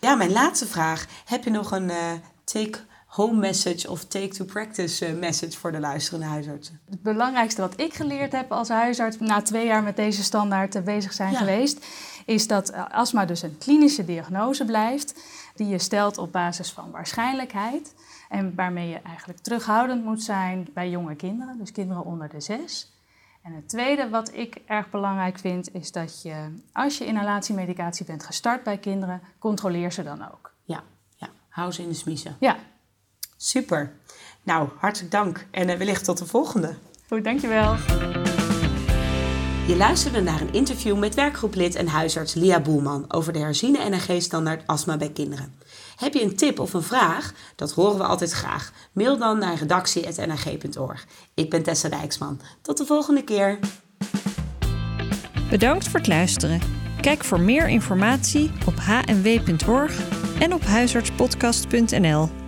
Ja, 0.00 0.14
mijn 0.14 0.32
laatste 0.32 0.66
vraag. 0.66 1.06
Heb 1.24 1.44
je 1.44 1.50
nog 1.50 1.70
een 1.70 1.90
eh, 1.90 1.96
take-home 2.44 3.38
message 3.38 3.90
of 3.90 4.04
take-to-practice 4.04 5.06
eh, 5.06 5.14
message 5.14 5.58
voor 5.58 5.72
de 5.72 5.80
luisterende 5.80 6.26
huisartsen? 6.26 6.80
Het 6.90 7.02
belangrijkste 7.02 7.60
wat 7.60 7.80
ik 7.80 7.94
geleerd 7.94 8.32
heb 8.32 8.52
als 8.52 8.68
huisarts 8.68 9.16
na 9.18 9.42
twee 9.42 9.66
jaar 9.66 9.82
met 9.82 9.96
deze 9.96 10.22
standaard 10.22 10.84
bezig 10.84 11.12
zijn 11.12 11.32
Ja. 11.32 11.38
geweest, 11.38 11.86
is 12.26 12.46
dat 12.46 12.72
astma 12.90 13.24
dus 13.24 13.42
een 13.42 13.58
klinische 13.58 14.04
diagnose 14.04 14.64
blijft 14.64 15.14
die 15.54 15.68
je 15.68 15.78
stelt 15.78 16.18
op 16.18 16.32
basis 16.32 16.70
van 16.70 16.90
waarschijnlijkheid 16.90 17.92
en 18.34 18.54
waarmee 18.54 18.88
je 18.88 19.00
eigenlijk 19.00 19.38
terughoudend 19.38 20.04
moet 20.04 20.22
zijn 20.22 20.68
bij 20.74 20.90
jonge 20.90 21.14
kinderen, 21.14 21.58
dus 21.58 21.72
kinderen 21.72 22.04
onder 22.04 22.28
de 22.28 22.40
zes. 22.40 22.92
En 23.42 23.52
het 23.52 23.68
tweede 23.68 24.08
wat 24.08 24.34
ik 24.34 24.60
erg 24.66 24.90
belangrijk 24.90 25.38
vind, 25.38 25.74
is 25.74 25.92
dat 25.92 26.22
je 26.22 26.54
als 26.72 26.98
je 26.98 27.06
inhalatiemedicatie 27.06 28.06
bent 28.06 28.24
gestart 28.24 28.62
bij 28.62 28.78
kinderen, 28.78 29.20
controleer 29.38 29.92
ze 29.92 30.02
dan 30.02 30.32
ook. 30.32 30.52
Ja, 30.64 30.82
ja. 31.16 31.28
hou 31.48 31.72
ze 31.72 31.82
in 31.82 31.88
de 31.88 31.94
smiezen. 31.94 32.36
Ja, 32.40 32.56
Super. 33.36 33.92
Nou, 34.42 34.68
hartelijk 34.78 35.10
dank 35.10 35.46
en 35.50 35.68
eh, 35.68 35.76
wellicht 35.76 36.04
tot 36.04 36.18
de 36.18 36.26
volgende. 36.26 36.74
goed, 37.08 37.24
dankjewel. 37.24 37.76
Je 39.66 39.76
luisterde 39.76 40.20
naar 40.20 40.40
een 40.40 40.52
interview 40.52 40.98
met 40.98 41.14
werkgroeplid 41.14 41.74
en 41.74 41.86
huisarts 41.86 42.34
Lia 42.34 42.60
Boelman 42.60 43.04
over 43.08 43.32
de 43.32 43.38
herziene 43.38 43.88
NRG-standaard 43.88 44.66
astma 44.66 44.96
bij 44.96 45.10
kinderen. 45.10 45.54
Heb 45.96 46.14
je 46.14 46.22
een 46.22 46.36
tip 46.36 46.58
of 46.58 46.74
een 46.74 46.82
vraag? 46.82 47.32
Dat 47.56 47.72
horen 47.72 47.98
we 47.98 48.04
altijd 48.04 48.32
graag. 48.32 48.72
Mail 48.92 49.18
dan 49.18 49.38
naar 49.38 49.58
redactie.nrg.org. 49.58 51.06
Ik 51.34 51.50
ben 51.50 51.62
Tessa 51.62 51.88
Rijksman. 51.88 52.40
Tot 52.62 52.76
de 52.76 52.86
volgende 52.86 53.22
keer. 53.22 53.58
Bedankt 55.50 55.88
voor 55.88 55.98
het 55.98 56.08
luisteren. 56.08 56.60
Kijk 57.00 57.24
voor 57.24 57.40
meer 57.40 57.68
informatie 57.68 58.50
op 58.66 58.74
hnw.org 58.80 59.98
en 60.40 60.54
op 60.54 60.62
huisartspodcast.nl. 60.62 62.43